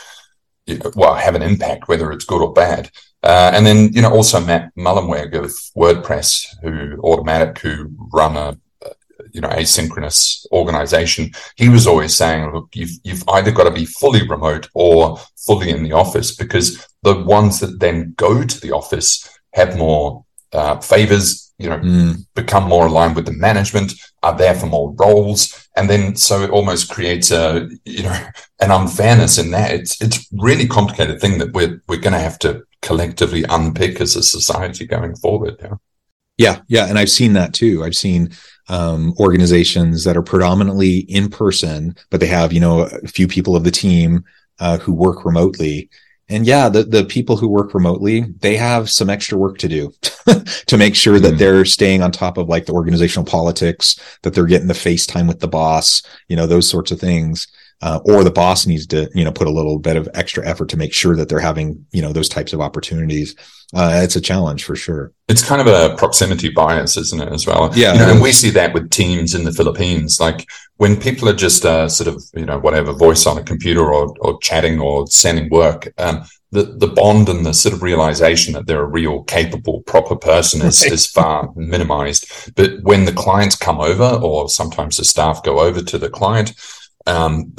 you 0.66 0.78
know, 0.78 0.92
well, 0.94 1.14
have 1.14 1.34
an 1.34 1.42
impact, 1.42 1.88
whether 1.88 2.10
it's 2.12 2.24
good 2.24 2.42
or 2.42 2.52
bad. 2.52 2.90
Uh, 3.22 3.50
and 3.54 3.66
then, 3.66 3.92
you 3.92 4.00
know, 4.00 4.12
also 4.12 4.40
Matt 4.40 4.74
Mullenweg 4.76 5.34
of 5.34 5.50
WordPress, 5.76 6.46
who 6.62 6.96
Automattic, 7.02 7.58
who 7.58 7.90
run 8.12 8.36
a 8.36 8.58
you 9.32 9.40
know 9.40 9.48
asynchronous 9.48 10.46
organization 10.52 11.30
he 11.56 11.68
was 11.68 11.86
always 11.86 12.14
saying 12.14 12.52
look 12.52 12.68
you've 12.74 12.90
you've 13.04 13.24
either 13.28 13.50
got 13.50 13.64
to 13.64 13.70
be 13.70 13.84
fully 13.84 14.26
remote 14.28 14.68
or 14.74 15.18
fully 15.36 15.70
in 15.70 15.82
the 15.82 15.92
office 15.92 16.34
because 16.34 16.86
the 17.02 17.14
ones 17.22 17.60
that 17.60 17.80
then 17.80 18.14
go 18.16 18.44
to 18.44 18.60
the 18.60 18.72
office 18.72 19.28
have 19.52 19.76
more 19.76 20.24
uh, 20.52 20.78
favors 20.80 21.52
you 21.58 21.68
know 21.68 21.78
mm. 21.78 22.16
become 22.34 22.64
more 22.64 22.86
aligned 22.86 23.16
with 23.16 23.26
the 23.26 23.32
management 23.32 23.92
are 24.22 24.36
there 24.36 24.54
for 24.54 24.66
more 24.66 24.94
roles 24.98 25.68
and 25.76 25.88
then 25.88 26.16
so 26.16 26.42
it 26.42 26.50
almost 26.50 26.90
creates 26.90 27.30
a 27.30 27.68
you 27.84 28.02
know 28.02 28.26
an 28.60 28.70
unfairness 28.70 29.38
in 29.38 29.50
that. 29.52 29.72
It's 29.72 30.00
it's 30.00 30.26
really 30.32 30.66
complicated 30.66 31.20
thing 31.20 31.38
that 31.38 31.52
we're 31.52 31.80
we're 31.88 32.00
going 32.00 32.12
to 32.12 32.18
have 32.18 32.38
to 32.40 32.62
collectively 32.82 33.44
unpick 33.48 34.00
as 34.00 34.16
a 34.16 34.22
society 34.22 34.86
going 34.86 35.14
forward 35.16 35.56
yeah. 35.60 35.74
Yeah 36.38 36.60
yeah 36.68 36.86
and 36.86 36.98
i've 36.98 37.10
seen 37.10 37.34
that 37.34 37.52
too. 37.52 37.84
I've 37.84 37.96
seen 37.96 38.30
um, 38.70 39.12
organizations 39.18 40.04
that 40.04 40.16
are 40.16 40.22
predominantly 40.22 40.98
in 41.00 41.28
person, 41.28 41.96
but 42.08 42.20
they 42.20 42.26
have, 42.26 42.52
you 42.52 42.60
know, 42.60 42.82
a 42.82 43.08
few 43.08 43.26
people 43.26 43.56
of 43.56 43.64
the 43.64 43.70
team 43.70 44.24
uh, 44.60 44.78
who 44.78 44.92
work 44.92 45.24
remotely. 45.24 45.90
And 46.28 46.46
yeah, 46.46 46.68
the, 46.68 46.84
the 46.84 47.04
people 47.04 47.36
who 47.36 47.48
work 47.48 47.74
remotely, 47.74 48.20
they 48.38 48.56
have 48.56 48.88
some 48.88 49.10
extra 49.10 49.36
work 49.36 49.58
to 49.58 49.68
do 49.68 49.92
to 50.66 50.78
make 50.78 50.94
sure 50.94 51.18
that 51.18 51.32
hmm. 51.32 51.36
they're 51.38 51.64
staying 51.64 52.02
on 52.02 52.12
top 52.12 52.38
of 52.38 52.48
like 52.48 52.66
the 52.66 52.72
organizational 52.72 53.24
politics, 53.24 53.98
that 54.22 54.34
they're 54.34 54.46
getting 54.46 54.68
the 54.68 54.74
FaceTime 54.74 55.26
with 55.26 55.40
the 55.40 55.48
boss, 55.48 56.02
you 56.28 56.36
know, 56.36 56.46
those 56.46 56.68
sorts 56.68 56.92
of 56.92 57.00
things. 57.00 57.48
Uh, 57.82 57.98
or 58.04 58.22
the 58.22 58.30
boss 58.30 58.66
needs 58.66 58.86
to, 58.86 59.08
you 59.14 59.24
know, 59.24 59.32
put 59.32 59.46
a 59.46 59.50
little 59.50 59.78
bit 59.78 59.96
of 59.96 60.08
extra 60.14 60.46
effort 60.46 60.68
to 60.68 60.76
make 60.76 60.92
sure 60.92 61.16
that 61.16 61.28
they're 61.28 61.40
having, 61.40 61.86
you 61.92 62.02
know, 62.02 62.12
those 62.12 62.28
types 62.28 62.52
of 62.52 62.60
opportunities 62.60 63.34
uh, 63.72 64.00
it's 64.02 64.16
a 64.16 64.20
challenge 64.20 64.64
for 64.64 64.74
sure. 64.74 65.12
It's 65.28 65.44
kind 65.44 65.60
of 65.60 65.68
a 65.68 65.94
proximity 65.96 66.48
bias, 66.48 66.96
isn't 66.96 67.22
it, 67.22 67.32
as 67.32 67.46
well? 67.46 67.70
Yeah. 67.74 67.92
You 67.92 67.98
know, 68.00 68.10
and 68.12 68.22
we 68.22 68.32
see 68.32 68.50
that 68.50 68.74
with 68.74 68.90
teams 68.90 69.34
in 69.34 69.44
the 69.44 69.52
Philippines. 69.52 70.18
Like 70.18 70.48
when 70.78 71.00
people 71.00 71.28
are 71.28 71.34
just 71.34 71.64
uh, 71.64 71.88
sort 71.88 72.08
of, 72.08 72.22
you 72.34 72.46
know, 72.46 72.58
whatever 72.58 72.92
voice 72.92 73.26
on 73.26 73.38
a 73.38 73.44
computer 73.44 73.92
or, 73.92 74.12
or 74.20 74.40
chatting 74.40 74.80
or 74.80 75.06
sending 75.06 75.48
work, 75.50 75.92
um, 75.98 76.24
the, 76.50 76.64
the 76.64 76.88
bond 76.88 77.28
and 77.28 77.46
the 77.46 77.54
sort 77.54 77.72
of 77.72 77.82
realization 77.82 78.54
that 78.54 78.66
they're 78.66 78.82
a 78.82 78.86
real 78.86 79.22
capable, 79.22 79.82
proper 79.82 80.16
person 80.16 80.62
is, 80.66 80.82
right. 80.82 80.92
is 80.92 81.06
far 81.06 81.52
minimized. 81.54 82.52
But 82.56 82.82
when 82.82 83.04
the 83.04 83.12
clients 83.12 83.54
come 83.54 83.80
over 83.80 84.18
or 84.20 84.48
sometimes 84.48 84.96
the 84.96 85.04
staff 85.04 85.44
go 85.44 85.60
over 85.60 85.80
to 85.80 85.96
the 85.96 86.10
client, 86.10 86.54
um, 87.10 87.52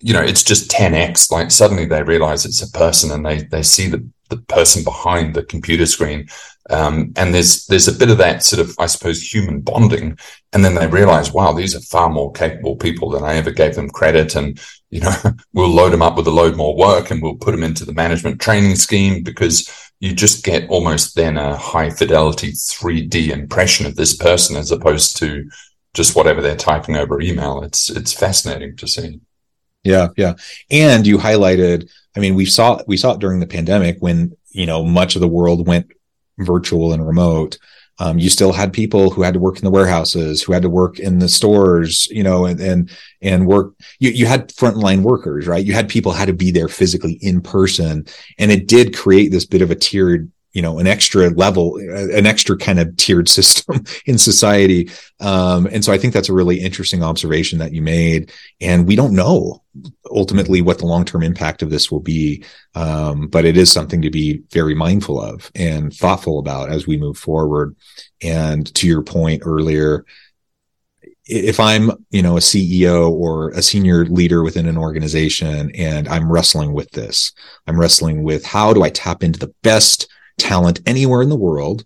you 0.00 0.12
know, 0.12 0.22
it's 0.22 0.44
just 0.44 0.70
10x. 0.70 1.30
Like 1.30 1.50
suddenly 1.50 1.86
they 1.86 2.02
realize 2.02 2.44
it's 2.44 2.62
a 2.62 2.70
person 2.78 3.10
and 3.10 3.24
they, 3.24 3.42
they 3.44 3.62
see 3.62 3.88
the, 3.88 4.06
the 4.28 4.38
person 4.38 4.84
behind 4.84 5.34
the 5.34 5.42
computer 5.42 5.86
screen. 5.86 6.28
Um, 6.68 7.12
and 7.16 7.34
there's, 7.34 7.66
there's 7.66 7.88
a 7.88 7.98
bit 7.98 8.10
of 8.10 8.18
that 8.18 8.44
sort 8.44 8.60
of, 8.60 8.74
I 8.78 8.86
suppose, 8.86 9.22
human 9.22 9.60
bonding. 9.60 10.18
And 10.52 10.64
then 10.64 10.74
they 10.74 10.86
realize, 10.86 11.32
wow, 11.32 11.52
these 11.52 11.74
are 11.74 11.80
far 11.80 12.08
more 12.08 12.32
capable 12.32 12.76
people 12.76 13.10
than 13.10 13.24
I 13.24 13.34
ever 13.34 13.50
gave 13.50 13.74
them 13.74 13.90
credit. 13.90 14.36
And, 14.36 14.60
you 14.90 15.00
know, 15.00 15.14
we'll 15.52 15.68
load 15.68 15.92
them 15.92 16.02
up 16.02 16.16
with 16.16 16.26
a 16.26 16.30
load 16.30 16.56
more 16.56 16.76
work 16.76 17.10
and 17.10 17.22
we'll 17.22 17.36
put 17.36 17.52
them 17.52 17.64
into 17.64 17.84
the 17.84 17.94
management 17.94 18.40
training 18.40 18.76
scheme 18.76 19.22
because 19.22 19.68
you 20.00 20.14
just 20.14 20.44
get 20.44 20.68
almost 20.70 21.14
then 21.14 21.36
a 21.36 21.56
high 21.56 21.90
fidelity 21.90 22.52
3D 22.52 23.30
impression 23.30 23.86
of 23.86 23.96
this 23.96 24.16
person 24.16 24.56
as 24.56 24.70
opposed 24.70 25.16
to 25.18 25.48
just 25.94 26.16
whatever 26.16 26.40
they're 26.40 26.56
typing 26.56 26.96
over 26.96 27.20
email. 27.20 27.62
It's, 27.62 27.90
it's 27.90 28.12
fascinating 28.12 28.76
to 28.76 28.86
see. 28.86 29.20
Yeah, 29.82 30.08
yeah. 30.16 30.34
And 30.70 31.06
you 31.06 31.18
highlighted, 31.18 31.90
I 32.16 32.20
mean, 32.20 32.34
we 32.34 32.44
saw 32.44 32.82
we 32.86 32.96
saw 32.96 33.14
it 33.14 33.20
during 33.20 33.40
the 33.40 33.46
pandemic 33.46 33.98
when, 34.00 34.36
you 34.50 34.66
know, 34.66 34.84
much 34.84 35.14
of 35.14 35.20
the 35.20 35.28
world 35.28 35.66
went 35.66 35.90
virtual 36.38 36.92
and 36.92 37.06
remote. 37.06 37.58
Um, 37.98 38.18
you 38.18 38.30
still 38.30 38.52
had 38.52 38.72
people 38.72 39.10
who 39.10 39.22
had 39.22 39.34
to 39.34 39.40
work 39.40 39.58
in 39.58 39.64
the 39.64 39.70
warehouses, 39.70 40.42
who 40.42 40.52
had 40.52 40.62
to 40.62 40.70
work 40.70 40.98
in 40.98 41.18
the 41.18 41.28
stores, 41.28 42.08
you 42.10 42.22
know, 42.22 42.46
and 42.46 42.60
and 42.60 42.90
and 43.22 43.46
work. 43.46 43.74
You 43.98 44.10
you 44.10 44.26
had 44.26 44.48
frontline 44.48 45.02
workers, 45.02 45.46
right? 45.46 45.64
You 45.64 45.74
had 45.74 45.88
people 45.88 46.12
had 46.12 46.28
to 46.28 46.32
be 46.32 46.50
there 46.50 46.68
physically 46.68 47.18
in 47.20 47.40
person, 47.40 48.06
and 48.38 48.50
it 48.50 48.66
did 48.66 48.96
create 48.96 49.30
this 49.30 49.46
bit 49.46 49.62
of 49.62 49.70
a 49.70 49.74
tiered 49.74 50.30
you 50.52 50.62
know 50.62 50.78
an 50.78 50.86
extra 50.86 51.30
level 51.30 51.76
an 51.76 52.26
extra 52.26 52.56
kind 52.56 52.80
of 52.80 52.96
tiered 52.96 53.28
system 53.28 53.84
in 54.06 54.18
society. 54.18 54.90
Um, 55.20 55.66
and 55.66 55.84
so 55.84 55.92
i 55.92 55.98
think 55.98 56.14
that's 56.14 56.28
a 56.28 56.34
really 56.34 56.60
interesting 56.60 57.02
observation 57.02 57.58
that 57.58 57.72
you 57.72 57.82
made. 57.82 58.32
And 58.60 58.86
we 58.86 58.96
don't 58.96 59.14
know 59.14 59.62
ultimately 60.10 60.62
what 60.62 60.78
the 60.78 60.86
long-term 60.86 61.22
impact 61.22 61.62
of 61.62 61.70
this 61.70 61.90
will 61.90 62.00
be. 62.00 62.44
Um, 62.74 63.28
but 63.28 63.44
it 63.44 63.56
is 63.56 63.70
something 63.70 64.02
to 64.02 64.10
be 64.10 64.42
very 64.50 64.74
mindful 64.74 65.20
of 65.20 65.50
and 65.54 65.94
thoughtful 65.94 66.38
about 66.38 66.70
as 66.70 66.86
we 66.86 66.96
move 66.96 67.18
forward. 67.18 67.76
And 68.22 68.72
to 68.74 68.86
your 68.86 69.02
point 69.02 69.42
earlier 69.44 70.04
if 71.30 71.60
I'm, 71.60 71.92
you 72.10 72.22
know, 72.22 72.36
a 72.36 72.40
CEO 72.40 73.08
or 73.08 73.50
a 73.50 73.62
senior 73.62 74.04
leader 74.06 74.42
within 74.42 74.66
an 74.66 74.76
organization 74.76 75.70
and 75.76 76.08
I'm 76.08 76.30
wrestling 76.30 76.72
with 76.72 76.90
this, 76.90 77.32
I'm 77.68 77.78
wrestling 77.78 78.24
with 78.24 78.44
how 78.44 78.72
do 78.72 78.82
I 78.82 78.90
tap 78.90 79.22
into 79.22 79.38
the 79.38 79.54
best 79.62 80.08
talent 80.40 80.80
anywhere 80.86 81.22
in 81.22 81.28
the 81.28 81.36
world, 81.36 81.84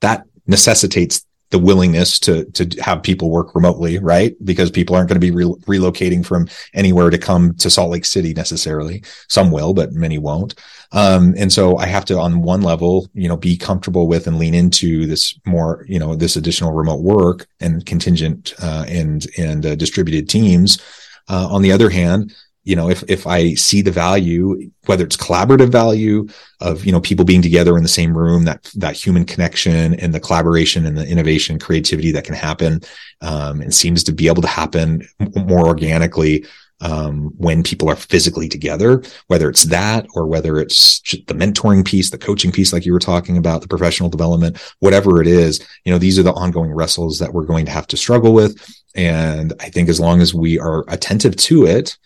that 0.00 0.24
necessitates 0.46 1.24
the 1.50 1.58
willingness 1.58 2.18
to 2.18 2.44
to 2.52 2.68
have 2.82 3.02
people 3.02 3.30
work 3.30 3.54
remotely, 3.54 3.98
right? 3.98 4.34
Because 4.44 4.70
people 4.70 4.96
aren't 4.96 5.08
going 5.08 5.20
to 5.20 5.26
be 5.26 5.30
re- 5.30 5.78
relocating 5.78 6.26
from 6.26 6.48
anywhere 6.74 7.08
to 7.08 7.18
come 7.18 7.54
to 7.54 7.70
Salt 7.70 7.90
Lake 7.90 8.04
City 8.04 8.34
necessarily. 8.34 9.04
Some 9.28 9.52
will, 9.52 9.72
but 9.72 9.92
many 9.92 10.18
won't. 10.18 10.54
Um, 10.92 11.34
and 11.36 11.52
so 11.52 11.76
I 11.76 11.86
have 11.86 12.04
to, 12.06 12.18
on 12.18 12.42
one 12.42 12.62
level, 12.62 13.08
you 13.14 13.28
know, 13.28 13.36
be 13.36 13.56
comfortable 13.56 14.08
with 14.08 14.26
and 14.26 14.38
lean 14.38 14.54
into 14.54 15.06
this 15.06 15.38
more, 15.44 15.84
you 15.88 15.98
know, 15.98 16.16
this 16.16 16.36
additional 16.36 16.72
remote 16.72 17.02
work 17.02 17.46
and 17.60 17.86
contingent 17.86 18.54
uh, 18.60 18.84
and 18.88 19.26
and 19.38 19.66
uh, 19.66 19.74
distributed 19.76 20.28
teams. 20.28 20.78
Uh, 21.28 21.48
on 21.50 21.62
the 21.62 21.72
other 21.72 21.90
hand, 21.90 22.34
you 22.66 22.76
know 22.76 22.90
if 22.90 23.02
if 23.08 23.26
i 23.26 23.54
see 23.54 23.80
the 23.80 23.90
value 23.90 24.70
whether 24.86 25.04
it's 25.04 25.16
collaborative 25.16 25.70
value 25.70 26.26
of 26.60 26.84
you 26.84 26.92
know 26.92 27.00
people 27.00 27.24
being 27.24 27.40
together 27.40 27.76
in 27.76 27.82
the 27.82 27.88
same 27.88 28.16
room 28.16 28.44
that 28.44 28.70
that 28.74 28.96
human 28.96 29.24
connection 29.24 29.94
and 29.94 30.12
the 30.12 30.20
collaboration 30.20 30.84
and 30.84 30.98
the 30.98 31.06
innovation 31.08 31.58
creativity 31.58 32.10
that 32.10 32.24
can 32.24 32.34
happen 32.34 32.80
um, 33.22 33.60
and 33.62 33.72
seems 33.72 34.04
to 34.04 34.12
be 34.12 34.26
able 34.26 34.42
to 34.42 34.48
happen 34.48 35.06
more 35.36 35.66
organically 35.66 36.44
um, 36.82 37.32
when 37.38 37.62
people 37.62 37.88
are 37.88 37.96
physically 37.96 38.50
together, 38.50 39.02
whether 39.28 39.48
it's 39.48 39.64
that 39.64 40.06
or 40.14 40.26
whether 40.26 40.58
it's 40.58 41.00
the 41.26 41.32
mentoring 41.32 41.86
piece, 41.86 42.10
the 42.10 42.18
coaching 42.18 42.52
piece, 42.52 42.70
like 42.70 42.84
you 42.84 42.92
were 42.92 42.98
talking 42.98 43.38
about, 43.38 43.62
the 43.62 43.68
professional 43.68 44.10
development, 44.10 44.60
whatever 44.80 45.22
it 45.22 45.26
is, 45.26 45.66
you 45.84 45.92
know, 45.92 45.96
these 45.96 46.18
are 46.18 46.22
the 46.22 46.34
ongoing 46.34 46.74
wrestles 46.74 47.18
that 47.18 47.32
we're 47.32 47.46
going 47.46 47.64
to 47.64 47.72
have 47.72 47.86
to 47.86 47.96
struggle 47.96 48.34
with. 48.34 48.62
And 48.94 49.54
I 49.58 49.70
think 49.70 49.88
as 49.88 50.00
long 50.00 50.20
as 50.20 50.34
we 50.34 50.58
are 50.58 50.84
attentive 50.88 51.36
to 51.36 51.64
it, 51.64 51.96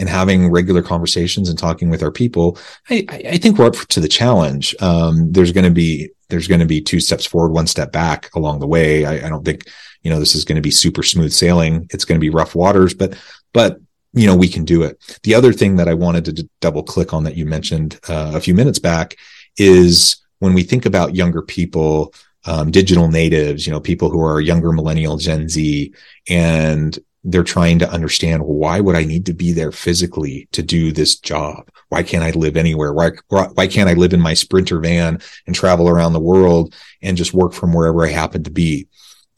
and 0.00 0.08
having 0.08 0.50
regular 0.50 0.82
conversations 0.82 1.48
and 1.48 1.58
talking 1.58 1.90
with 1.90 2.02
our 2.02 2.10
people, 2.10 2.58
I, 2.88 3.06
I 3.08 3.36
think 3.38 3.58
we're 3.58 3.66
up 3.66 3.74
to 3.74 4.00
the 4.00 4.08
challenge. 4.08 4.74
Um, 4.80 5.30
there's 5.30 5.52
going 5.52 5.66
to 5.66 5.70
be 5.70 6.10
there's 6.30 6.48
going 6.48 6.60
to 6.60 6.66
be 6.66 6.80
two 6.80 7.00
steps 7.00 7.26
forward, 7.26 7.52
one 7.52 7.66
step 7.66 7.92
back 7.92 8.34
along 8.34 8.60
the 8.60 8.66
way. 8.66 9.04
I, 9.04 9.26
I 9.26 9.28
don't 9.28 9.44
think, 9.44 9.68
you 10.02 10.10
know, 10.10 10.18
this 10.18 10.34
is 10.34 10.44
going 10.44 10.56
to 10.56 10.62
be 10.62 10.70
super 10.70 11.02
smooth 11.02 11.32
sailing. 11.32 11.86
It's 11.90 12.04
going 12.04 12.18
to 12.18 12.20
be 12.20 12.30
rough 12.30 12.54
waters, 12.54 12.94
but, 12.94 13.18
but, 13.52 13.80
you 14.12 14.26
know, 14.26 14.36
we 14.36 14.48
can 14.48 14.64
do 14.64 14.82
it. 14.82 15.20
The 15.24 15.34
other 15.34 15.52
thing 15.52 15.76
that 15.76 15.88
I 15.88 15.94
wanted 15.94 16.24
to 16.26 16.48
double 16.60 16.82
click 16.82 17.12
on 17.12 17.24
that 17.24 17.36
you 17.36 17.46
mentioned 17.46 17.98
uh, 18.08 18.32
a 18.34 18.40
few 18.40 18.54
minutes 18.54 18.78
back 18.78 19.16
is 19.56 20.24
when 20.38 20.54
we 20.54 20.62
think 20.62 20.86
about 20.86 21.16
younger 21.16 21.42
people, 21.42 22.14
um, 22.44 22.70
digital 22.70 23.08
natives, 23.08 23.66
you 23.66 23.72
know, 23.72 23.80
people 23.80 24.08
who 24.08 24.22
are 24.24 24.40
younger 24.40 24.72
millennial 24.72 25.16
Gen 25.16 25.48
Z, 25.48 25.92
and 26.28 26.98
they're 27.24 27.42
trying 27.44 27.78
to 27.78 27.90
understand 27.90 28.42
well, 28.42 28.54
why 28.54 28.80
would 28.80 28.96
I 28.96 29.04
need 29.04 29.26
to 29.26 29.34
be 29.34 29.52
there 29.52 29.72
physically 29.72 30.48
to 30.52 30.62
do 30.62 30.92
this 30.92 31.18
job? 31.18 31.70
Why 31.88 32.02
can't 32.02 32.24
I 32.24 32.30
live 32.30 32.56
anywhere? 32.56 32.92
Why, 32.92 33.10
why 33.28 33.66
can't 33.66 33.90
I 33.90 33.94
live 33.94 34.12
in 34.12 34.20
my 34.20 34.34
sprinter 34.34 34.78
van 34.78 35.20
and 35.46 35.54
travel 35.54 35.88
around 35.88 36.12
the 36.12 36.20
world 36.20 36.74
and 37.02 37.16
just 37.16 37.34
work 37.34 37.52
from 37.52 37.74
wherever 37.74 38.06
I 38.06 38.10
happen 38.10 38.44
to 38.44 38.50
be? 38.50 38.88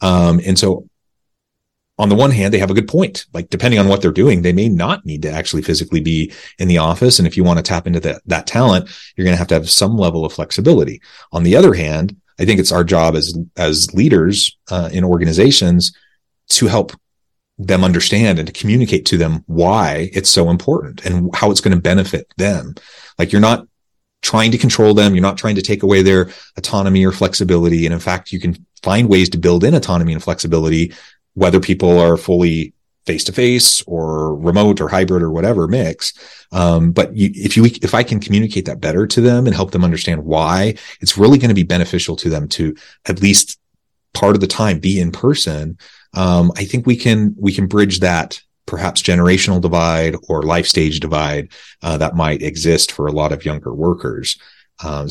Um, 0.01 0.39
and 0.45 0.57
so 0.57 0.87
on 1.99 2.09
the 2.09 2.15
one 2.15 2.31
hand, 2.31 2.53
they 2.53 2.59
have 2.59 2.71
a 2.71 2.75
good 2.75 2.87
point. 2.87 3.25
Like 3.33 3.49
depending 3.49 3.79
on 3.79 3.87
what 3.87 4.01
they're 4.01 4.11
doing, 4.11 4.41
they 4.41 4.53
may 4.53 4.69
not 4.69 5.05
need 5.05 5.21
to 5.23 5.31
actually 5.31 5.61
physically 5.61 5.99
be 5.99 6.31
in 6.57 6.67
the 6.67 6.79
office. 6.79 7.19
And 7.19 7.27
if 7.27 7.37
you 7.37 7.43
want 7.43 7.59
to 7.59 7.63
tap 7.63 7.85
into 7.85 7.99
that, 8.01 8.21
that 8.25 8.47
talent, 8.47 8.89
you're 9.15 9.25
going 9.25 9.35
to 9.35 9.39
have 9.39 9.47
to 9.49 9.55
have 9.55 9.69
some 9.69 9.97
level 9.97 10.25
of 10.25 10.33
flexibility. 10.33 11.01
On 11.31 11.43
the 11.43 11.55
other 11.55 11.73
hand, 11.73 12.15
I 12.39 12.45
think 12.45 12.59
it's 12.59 12.71
our 12.71 12.83
job 12.83 13.15
as, 13.15 13.37
as 13.57 13.93
leaders 13.93 14.57
uh, 14.71 14.89
in 14.91 15.03
organizations 15.03 15.95
to 16.49 16.67
help 16.67 16.93
them 17.57 17.83
understand 17.83 18.39
and 18.39 18.47
to 18.47 18.53
communicate 18.53 19.05
to 19.05 19.17
them 19.17 19.43
why 19.47 20.09
it's 20.13 20.29
so 20.29 20.49
important 20.49 21.05
and 21.05 21.33
how 21.35 21.51
it's 21.51 21.61
going 21.61 21.75
to 21.75 21.81
benefit 21.81 22.33
them. 22.37 22.75
Like 23.19 23.31
you're 23.31 23.41
not 23.41 23.67
trying 24.21 24.51
to 24.51 24.57
control 24.57 24.93
them. 24.93 25.13
You're 25.13 25.21
not 25.21 25.37
trying 25.37 25.55
to 25.55 25.61
take 25.61 25.83
away 25.83 26.01
their 26.01 26.29
autonomy 26.57 27.05
or 27.05 27.11
flexibility. 27.11 27.85
And 27.85 27.93
in 27.93 27.99
fact, 27.99 28.31
you 28.31 28.39
can 28.39 28.65
find 28.81 29.07
ways 29.07 29.29
to 29.29 29.37
build 29.37 29.63
in 29.63 29.75
autonomy 29.75 30.13
and 30.13 30.23
flexibility, 30.23 30.93
whether 31.35 31.59
people 31.59 31.99
are 31.99 32.17
fully 32.17 32.73
face 33.05 33.25
to 33.25 33.33
face 33.33 33.81
or 33.83 34.35
remote 34.35 34.79
or 34.79 34.87
hybrid 34.87 35.21
or 35.21 35.29
whatever 35.29 35.67
mix. 35.67 36.13
Um, 36.53 36.93
but 36.93 37.13
you, 37.15 37.31
if 37.33 37.57
you, 37.57 37.65
if 37.65 37.93
I 37.93 38.01
can 38.01 38.21
communicate 38.21 38.65
that 38.65 38.79
better 38.79 39.05
to 39.05 39.21
them 39.21 39.45
and 39.45 39.53
help 39.53 39.71
them 39.71 39.83
understand 39.83 40.23
why 40.23 40.75
it's 41.01 41.17
really 41.17 41.37
going 41.37 41.49
to 41.49 41.55
be 41.55 41.63
beneficial 41.63 42.15
to 42.17 42.29
them 42.29 42.47
to 42.49 42.75
at 43.05 43.21
least 43.21 43.59
part 44.13 44.35
of 44.35 44.41
the 44.41 44.47
time 44.47 44.79
be 44.79 45.01
in 45.01 45.11
person 45.11 45.77
um, 46.13 46.51
I 46.57 46.65
think 46.65 46.85
we 46.85 46.95
can 46.95 47.35
we 47.37 47.53
can 47.53 47.67
bridge 47.67 47.99
that 47.99 48.41
perhaps 48.65 49.01
generational 49.01 49.61
divide 49.61 50.15
or 50.29 50.43
life 50.43 50.67
stage 50.67 50.99
divide 50.99 51.49
uh, 51.81 51.97
that 51.97 52.15
might 52.15 52.41
exist 52.41 52.91
for 52.91 53.07
a 53.07 53.11
lot 53.11 53.31
of 53.31 53.45
younger 53.45 53.73
workers. 53.73 54.37
Uh, 54.83 55.07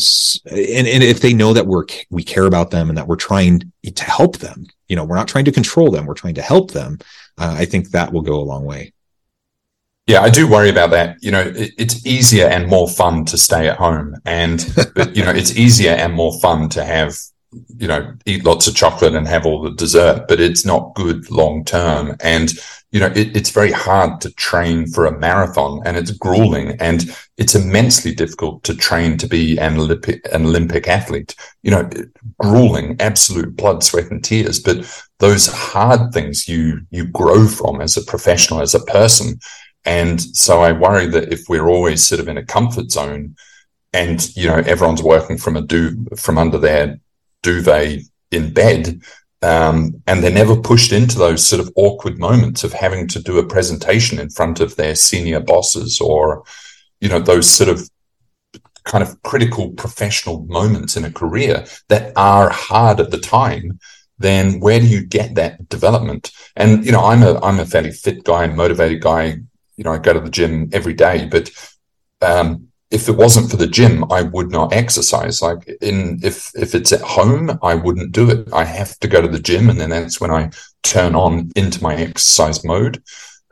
and, 0.50 0.86
and 0.88 1.02
if 1.02 1.20
they 1.20 1.32
know 1.32 1.52
that 1.52 1.66
we're 1.66 1.84
we 2.10 2.22
care 2.22 2.46
about 2.46 2.70
them 2.70 2.88
and 2.88 2.98
that 2.98 3.06
we're 3.06 3.16
trying 3.16 3.72
to 3.84 4.04
help 4.04 4.38
them, 4.38 4.66
you 4.88 4.96
know, 4.96 5.04
we're 5.04 5.16
not 5.16 5.28
trying 5.28 5.44
to 5.44 5.52
control 5.52 5.90
them, 5.90 6.06
we're 6.06 6.14
trying 6.14 6.34
to 6.34 6.42
help 6.42 6.72
them. 6.72 6.98
Uh, 7.38 7.54
I 7.58 7.64
think 7.64 7.90
that 7.90 8.12
will 8.12 8.22
go 8.22 8.40
a 8.40 8.42
long 8.42 8.64
way. 8.64 8.92
Yeah, 10.06 10.20
I 10.20 10.30
do 10.30 10.50
worry 10.50 10.68
about 10.68 10.90
that. 10.90 11.16
You 11.22 11.30
know, 11.30 11.42
it, 11.42 11.72
it's 11.78 12.04
easier 12.04 12.46
and 12.46 12.68
more 12.68 12.88
fun 12.88 13.24
to 13.26 13.38
stay 13.38 13.68
at 13.68 13.78
home, 13.78 14.16
and 14.24 14.66
but, 14.94 15.16
you 15.16 15.24
know, 15.24 15.30
it's 15.30 15.56
easier 15.56 15.92
and 15.92 16.12
more 16.12 16.38
fun 16.40 16.68
to 16.70 16.84
have 16.84 17.16
you 17.76 17.86
know, 17.86 18.14
eat 18.26 18.44
lots 18.44 18.66
of 18.66 18.74
chocolate 18.74 19.14
and 19.14 19.28
have 19.28 19.44
all 19.44 19.60
the 19.60 19.72
dessert, 19.72 20.26
but 20.28 20.40
it's 20.40 20.64
not 20.64 20.94
good 20.94 21.30
long 21.30 21.64
term. 21.64 22.16
And, 22.20 22.52
you 22.90 23.00
know, 23.00 23.08
it, 23.14 23.36
it's 23.36 23.50
very 23.50 23.72
hard 23.72 24.20
to 24.22 24.30
train 24.32 24.86
for 24.86 25.04
a 25.04 25.18
marathon 25.18 25.82
and 25.84 25.96
it's 25.96 26.10
grueling 26.10 26.76
and 26.80 27.14
it's 27.36 27.54
immensely 27.54 28.14
difficult 28.14 28.62
to 28.64 28.74
train 28.74 29.18
to 29.18 29.26
be 29.26 29.58
an 29.58 29.78
Olympic, 29.78 30.26
an 30.32 30.46
Olympic 30.46 30.88
athlete, 30.88 31.34
you 31.62 31.70
know, 31.70 31.88
grueling, 32.38 32.96
absolute 33.00 33.54
blood, 33.56 33.82
sweat 33.82 34.10
and 34.10 34.24
tears. 34.24 34.58
But 34.58 34.84
those 35.18 35.46
hard 35.46 36.12
things 36.12 36.48
you, 36.48 36.80
you 36.90 37.06
grow 37.06 37.46
from 37.46 37.80
as 37.80 37.96
a 37.96 38.04
professional, 38.04 38.60
as 38.60 38.74
a 38.74 38.84
person. 38.84 39.40
And 39.84 40.20
so 40.20 40.62
I 40.62 40.72
worry 40.72 41.06
that 41.06 41.32
if 41.32 41.48
we're 41.48 41.68
always 41.68 42.02
sort 42.02 42.20
of 42.20 42.28
in 42.28 42.38
a 42.38 42.44
comfort 42.44 42.90
zone, 42.90 43.36
and 43.94 44.34
you 44.34 44.48
know 44.48 44.56
everyone's 44.56 45.02
working 45.02 45.36
from 45.36 45.54
a 45.54 45.60
do 45.60 46.06
from 46.16 46.38
under 46.38 46.56
their 46.58 46.98
duvet 47.42 48.00
in 48.30 48.52
bed. 48.52 49.00
Um, 49.42 50.00
and 50.06 50.22
they're 50.22 50.30
never 50.30 50.54
pushed 50.54 50.92
into 50.92 51.18
those 51.18 51.44
sort 51.44 51.60
of 51.60 51.72
awkward 51.74 52.18
moments 52.18 52.62
of 52.62 52.72
having 52.72 53.08
to 53.08 53.20
do 53.20 53.38
a 53.38 53.46
presentation 53.46 54.20
in 54.20 54.30
front 54.30 54.60
of 54.60 54.76
their 54.76 54.94
senior 54.94 55.40
bosses 55.40 56.00
or, 56.00 56.44
you 57.00 57.08
know, 57.08 57.18
those 57.18 57.50
sort 57.50 57.68
of 57.68 57.90
kind 58.84 59.02
of 59.02 59.20
critical 59.22 59.70
professional 59.72 60.44
moments 60.46 60.96
in 60.96 61.04
a 61.04 61.12
career 61.12 61.64
that 61.88 62.12
are 62.16 62.50
hard 62.50 63.00
at 63.00 63.10
the 63.10 63.18
time 63.18 63.78
then 64.18 64.60
where 64.60 64.80
do 64.80 64.86
you 64.86 65.04
get 65.04 65.34
that 65.34 65.68
development 65.68 66.32
and 66.56 66.84
you 66.84 66.92
know 66.92 67.04
i'm 67.04 67.22
a 67.22 67.38
i'm 67.42 67.60
a 67.60 67.66
fairly 67.66 67.90
fit 67.90 68.24
guy 68.24 68.44
and 68.44 68.56
motivated 68.56 69.00
guy 69.00 69.36
you 69.76 69.84
know 69.84 69.92
i 69.92 69.98
go 69.98 70.12
to 70.12 70.20
the 70.20 70.30
gym 70.30 70.68
every 70.72 70.94
day 70.94 71.26
but 71.30 71.50
um, 72.20 72.68
if 72.92 73.08
it 73.08 73.16
wasn't 73.16 73.50
for 73.50 73.56
the 73.56 73.66
gym, 73.66 74.04
I 74.12 74.22
would 74.22 74.50
not 74.50 74.74
exercise. 74.74 75.40
Like 75.40 75.66
in 75.80 76.20
if 76.22 76.52
if 76.54 76.74
it's 76.74 76.92
at 76.92 77.00
home, 77.00 77.58
I 77.62 77.74
wouldn't 77.74 78.12
do 78.12 78.30
it. 78.30 78.52
I 78.52 78.64
have 78.64 78.98
to 79.00 79.08
go 79.08 79.22
to 79.22 79.28
the 79.28 79.40
gym, 79.40 79.70
and 79.70 79.80
then 79.80 79.90
that's 79.90 80.20
when 80.20 80.30
I 80.30 80.50
turn 80.82 81.14
on 81.14 81.50
into 81.56 81.82
my 81.82 81.96
exercise 81.96 82.64
mode. 82.64 83.02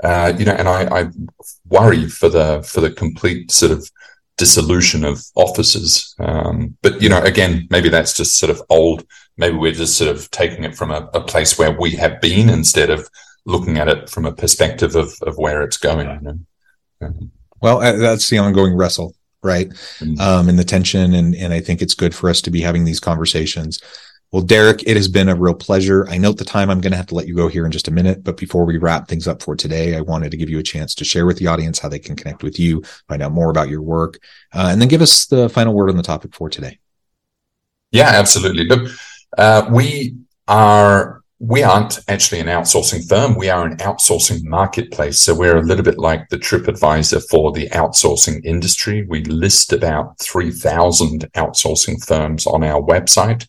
Uh, 0.04 0.34
you 0.38 0.44
know, 0.44 0.52
and 0.52 0.68
I, 0.68 1.00
I 1.00 1.10
worry 1.68 2.06
for 2.08 2.28
the 2.28 2.62
for 2.62 2.82
the 2.82 2.90
complete 2.90 3.50
sort 3.50 3.72
of 3.72 3.90
dissolution 4.36 5.04
of 5.04 5.24
offices. 5.34 6.14
Um, 6.18 6.76
but 6.82 7.00
you 7.00 7.08
know, 7.08 7.22
again, 7.22 7.66
maybe 7.70 7.88
that's 7.88 8.14
just 8.14 8.38
sort 8.38 8.50
of 8.50 8.62
old. 8.68 9.06
Maybe 9.38 9.56
we're 9.56 9.72
just 9.72 9.96
sort 9.96 10.14
of 10.14 10.30
taking 10.30 10.64
it 10.64 10.74
from 10.74 10.90
a, 10.90 11.08
a 11.14 11.20
place 11.22 11.58
where 11.58 11.72
we 11.72 11.92
have 11.92 12.20
been 12.20 12.50
instead 12.50 12.90
of 12.90 13.08
looking 13.46 13.78
at 13.78 13.88
it 13.88 14.10
from 14.10 14.26
a 14.26 14.32
perspective 14.32 14.96
of 14.96 15.14
of 15.22 15.38
where 15.38 15.62
it's 15.62 15.78
going. 15.78 16.08
You 16.10 16.20
know? 16.20 16.38
um, 17.00 17.32
well, 17.62 17.80
uh, 17.80 17.96
that's 17.96 18.28
the 18.28 18.38
ongoing 18.38 18.76
wrestle 18.76 19.14
right? 19.42 19.68
Mm-hmm. 19.68 20.20
Um, 20.20 20.48
and 20.48 20.58
the 20.58 20.64
tension. 20.64 21.14
And, 21.14 21.34
and 21.34 21.52
I 21.52 21.60
think 21.60 21.82
it's 21.82 21.94
good 21.94 22.14
for 22.14 22.28
us 22.28 22.40
to 22.42 22.50
be 22.50 22.60
having 22.60 22.84
these 22.84 23.00
conversations. 23.00 23.80
Well, 24.32 24.42
Derek, 24.42 24.84
it 24.86 24.96
has 24.96 25.08
been 25.08 25.28
a 25.28 25.34
real 25.34 25.54
pleasure. 25.54 26.06
I 26.08 26.16
note 26.16 26.36
the 26.38 26.44
time. 26.44 26.70
I'm 26.70 26.80
going 26.80 26.92
to 26.92 26.96
have 26.96 27.08
to 27.08 27.16
let 27.16 27.26
you 27.26 27.34
go 27.34 27.48
here 27.48 27.66
in 27.66 27.72
just 27.72 27.88
a 27.88 27.90
minute. 27.90 28.22
But 28.22 28.36
before 28.36 28.64
we 28.64 28.78
wrap 28.78 29.08
things 29.08 29.26
up 29.26 29.42
for 29.42 29.56
today, 29.56 29.96
I 29.96 30.02
wanted 30.02 30.30
to 30.30 30.36
give 30.36 30.48
you 30.48 30.60
a 30.60 30.62
chance 30.62 30.94
to 30.96 31.04
share 31.04 31.26
with 31.26 31.38
the 31.38 31.48
audience 31.48 31.80
how 31.80 31.88
they 31.88 31.98
can 31.98 32.14
connect 32.14 32.44
with 32.44 32.60
you, 32.60 32.82
find 33.08 33.22
out 33.22 33.32
more 33.32 33.50
about 33.50 33.68
your 33.68 33.82
work, 33.82 34.20
uh, 34.54 34.68
and 34.70 34.80
then 34.80 34.88
give 34.88 35.02
us 35.02 35.26
the 35.26 35.48
final 35.48 35.74
word 35.74 35.90
on 35.90 35.96
the 35.96 36.02
topic 36.04 36.32
for 36.32 36.48
today. 36.48 36.78
Yeah, 37.90 38.08
absolutely. 38.08 38.66
Look, 38.66 38.92
uh, 39.36 39.68
we 39.72 40.14
are 40.46 41.19
we 41.42 41.62
aren't 41.62 41.98
actually 42.06 42.38
an 42.38 42.48
outsourcing 42.48 43.08
firm. 43.08 43.34
We 43.34 43.48
are 43.48 43.64
an 43.64 43.78
outsourcing 43.78 44.44
marketplace. 44.44 45.18
So 45.20 45.34
we're 45.34 45.56
a 45.56 45.62
little 45.62 45.82
bit 45.82 45.98
like 45.98 46.28
the 46.28 46.36
TripAdvisor 46.36 47.26
for 47.30 47.50
the 47.50 47.66
outsourcing 47.70 48.44
industry. 48.44 49.06
We 49.08 49.24
list 49.24 49.72
about 49.72 50.18
3,000 50.20 51.32
outsourcing 51.32 52.06
firms 52.06 52.46
on 52.46 52.62
our 52.62 52.82
website. 52.82 53.46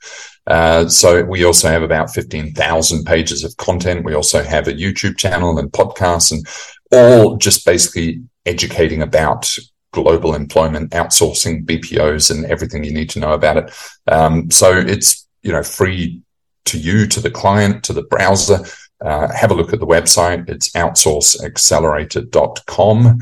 Uh, 0.48 0.88
so 0.88 1.26
we 1.26 1.44
also 1.44 1.68
have 1.68 1.84
about 1.84 2.14
15,000 2.14 3.04
pages 3.04 3.44
of 3.44 3.58
content. 3.58 4.06
We 4.06 4.16
also 4.16 4.42
have 4.42 4.70
a 4.70 4.74
YouTube 4.74 5.18
channel 5.18 5.60
and 5.60 5.70
podcasts 5.70 6.32
and 6.32 6.48
all 6.94 7.36
just 7.36 7.66
basically 7.66 8.24
educating 8.46 9.02
about 9.02 9.54
global 9.92 10.34
employment, 10.34 10.92
outsourcing, 10.92 11.66
BPOs 11.66 12.32
and 12.32 12.46
everything 12.46 12.86
you 12.86 12.94
need 12.94 13.10
to 13.10 13.20
know 13.20 13.34
about 13.34 13.58
it. 13.58 13.74
Um, 14.08 14.50
so 14.50 14.78
it's, 14.78 15.28
you 15.44 15.52
know, 15.52 15.62
free 15.62 16.22
to 16.66 16.80
you, 16.80 17.08
to 17.08 17.20
the 17.20 17.32
client, 17.32 17.84
to 17.86 17.94
the 17.94 18.04
browser. 18.04 18.60
Uh, 19.04 19.28
have 19.34 19.50
a 19.52 19.56
look 19.56 19.74
at 19.74 19.80
the 19.80 19.88
website. 19.88 20.48
It's 20.50 20.70
outsourceaccelerator.com. 20.72 23.22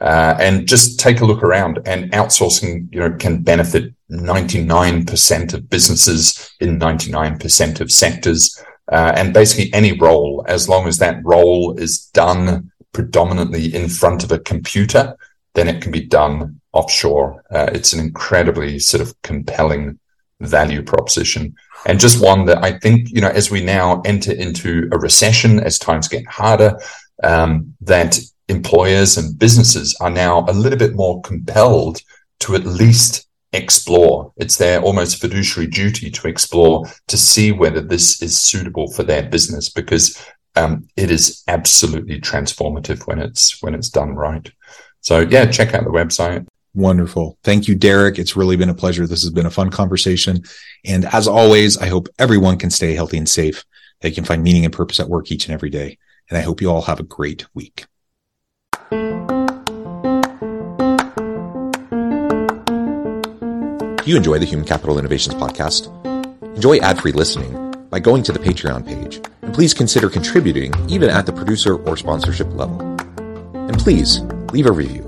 Uh, 0.00 0.36
and 0.38 0.68
just 0.68 1.00
take 1.00 1.20
a 1.20 1.24
look 1.24 1.42
around 1.42 1.80
and 1.84 2.12
outsourcing, 2.12 2.86
you 2.92 3.00
know, 3.00 3.10
can 3.16 3.42
benefit 3.42 3.92
99% 4.10 5.54
of 5.54 5.68
businesses 5.68 6.54
in 6.60 6.78
99% 6.78 7.80
of 7.80 7.90
sectors. 7.90 8.62
Uh, 8.90 9.12
and 9.16 9.34
basically 9.34 9.72
any 9.74 9.98
role, 9.98 10.44
as 10.48 10.68
long 10.68 10.86
as 10.86 10.98
that 10.98 11.22
role 11.24 11.76
is 11.78 12.06
done 12.06 12.70
predominantly 12.92 13.74
in 13.74 13.88
front 13.88 14.24
of 14.24 14.32
a 14.32 14.38
computer, 14.38 15.16
then 15.54 15.68
it 15.68 15.82
can 15.82 15.90
be 15.90 16.06
done 16.06 16.60
offshore. 16.72 17.42
Uh, 17.50 17.68
it's 17.72 17.92
an 17.92 18.00
incredibly 18.00 18.78
sort 18.78 19.00
of 19.00 19.20
compelling 19.22 19.98
value 20.40 20.82
proposition 20.82 21.54
and 21.86 22.00
just 22.00 22.22
one 22.22 22.44
that 22.46 22.62
I 22.64 22.78
think, 22.78 23.10
you 23.10 23.20
know, 23.20 23.28
as 23.28 23.50
we 23.50 23.62
now 23.62 24.00
enter 24.04 24.32
into 24.32 24.88
a 24.92 24.98
recession, 24.98 25.60
as 25.60 25.78
times 25.78 26.08
get 26.08 26.26
harder, 26.26 26.78
um, 27.22 27.74
that 27.82 28.18
employers 28.48 29.16
and 29.16 29.38
businesses 29.38 29.96
are 30.00 30.10
now 30.10 30.44
a 30.48 30.52
little 30.52 30.78
bit 30.78 30.94
more 30.94 31.20
compelled 31.22 32.00
to 32.40 32.54
at 32.54 32.64
least 32.64 33.28
explore. 33.52 34.32
It's 34.36 34.56
their 34.56 34.80
almost 34.80 35.20
fiduciary 35.20 35.68
duty 35.68 36.10
to 36.10 36.28
explore 36.28 36.86
to 37.06 37.16
see 37.16 37.52
whether 37.52 37.80
this 37.80 38.22
is 38.22 38.38
suitable 38.38 38.90
for 38.92 39.02
their 39.02 39.22
business 39.22 39.68
because 39.68 40.22
um, 40.56 40.88
it 40.96 41.10
is 41.10 41.42
absolutely 41.48 42.20
transformative 42.20 43.06
when 43.06 43.20
it's 43.20 43.62
when 43.62 43.74
it's 43.74 43.90
done 43.90 44.14
right. 44.14 44.50
So 45.00 45.20
yeah, 45.20 45.46
check 45.46 45.74
out 45.74 45.84
the 45.84 45.90
website. 45.90 46.46
Wonderful. 46.74 47.38
Thank 47.42 47.66
you, 47.66 47.74
Derek. 47.74 48.18
It's 48.18 48.36
really 48.36 48.56
been 48.56 48.68
a 48.68 48.74
pleasure. 48.74 49.06
This 49.06 49.22
has 49.22 49.32
been 49.32 49.46
a 49.46 49.50
fun 49.50 49.70
conversation. 49.70 50.44
And 50.84 51.04
as 51.06 51.26
always, 51.26 51.76
I 51.78 51.86
hope 51.86 52.08
everyone 52.18 52.58
can 52.58 52.70
stay 52.70 52.94
healthy 52.94 53.18
and 53.18 53.28
safe, 53.28 53.64
They 54.00 54.10
can 54.12 54.24
find 54.24 54.42
meaning 54.44 54.64
and 54.64 54.72
purpose 54.72 55.00
at 55.00 55.08
work 55.08 55.32
each 55.32 55.46
and 55.46 55.54
every 55.54 55.70
day. 55.70 55.98
And 56.28 56.38
I 56.38 56.42
hope 56.42 56.60
you 56.60 56.70
all 56.70 56.82
have 56.82 57.00
a 57.00 57.04
great 57.04 57.46
week. 57.54 57.86
Do 64.08 64.12
you 64.12 64.16
enjoy 64.16 64.38
the 64.38 64.46
Human 64.46 64.66
Capital 64.66 64.98
Innovations 64.98 65.34
podcast? 65.34 65.88
Enjoy 66.54 66.78
ad 66.78 67.00
free 67.00 67.12
listening 67.12 67.74
by 67.90 67.98
going 67.98 68.22
to 68.22 68.32
the 68.32 68.38
Patreon 68.38 68.86
page. 68.86 69.20
And 69.42 69.52
please 69.52 69.74
consider 69.74 70.08
contributing 70.08 70.72
even 70.88 71.10
at 71.10 71.26
the 71.26 71.32
producer 71.32 71.76
or 71.76 71.96
sponsorship 71.96 72.52
level. 72.54 72.80
And 73.54 73.78
please 73.78 74.20
leave 74.52 74.66
a 74.66 74.72
review. 74.72 75.07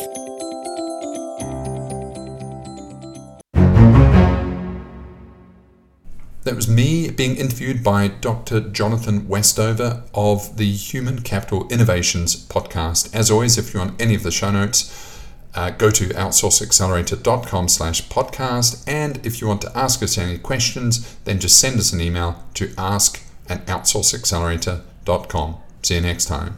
That 6.51 6.57
was 6.57 6.67
me 6.67 7.09
being 7.09 7.37
interviewed 7.37 7.81
by 7.81 8.09
Dr. 8.09 8.59
Jonathan 8.59 9.29
Westover 9.29 10.03
of 10.13 10.57
the 10.57 10.69
Human 10.69 11.21
Capital 11.21 11.65
Innovations 11.69 12.35
podcast. 12.35 13.15
As 13.15 13.31
always, 13.31 13.57
if 13.57 13.73
you 13.73 13.79
want 13.79 14.01
any 14.01 14.15
of 14.15 14.23
the 14.23 14.31
show 14.31 14.51
notes, 14.51 15.17
uh, 15.55 15.69
go 15.69 15.89
to 15.91 16.09
outsourceaccelerator.com 16.09 17.69
slash 17.69 18.05
podcast. 18.09 18.83
And 18.85 19.25
if 19.25 19.39
you 19.39 19.47
want 19.47 19.61
to 19.61 19.71
ask 19.77 20.03
us 20.03 20.17
any 20.17 20.37
questions, 20.37 21.15
then 21.23 21.39
just 21.39 21.57
send 21.57 21.79
us 21.79 21.93
an 21.93 22.01
email 22.01 22.43
to 22.55 22.73
ask 22.77 23.23
at 23.47 23.65
outsourceaccelerator.com. 23.67 25.55
See 25.83 25.95
you 25.95 26.01
next 26.01 26.25
time. 26.25 26.57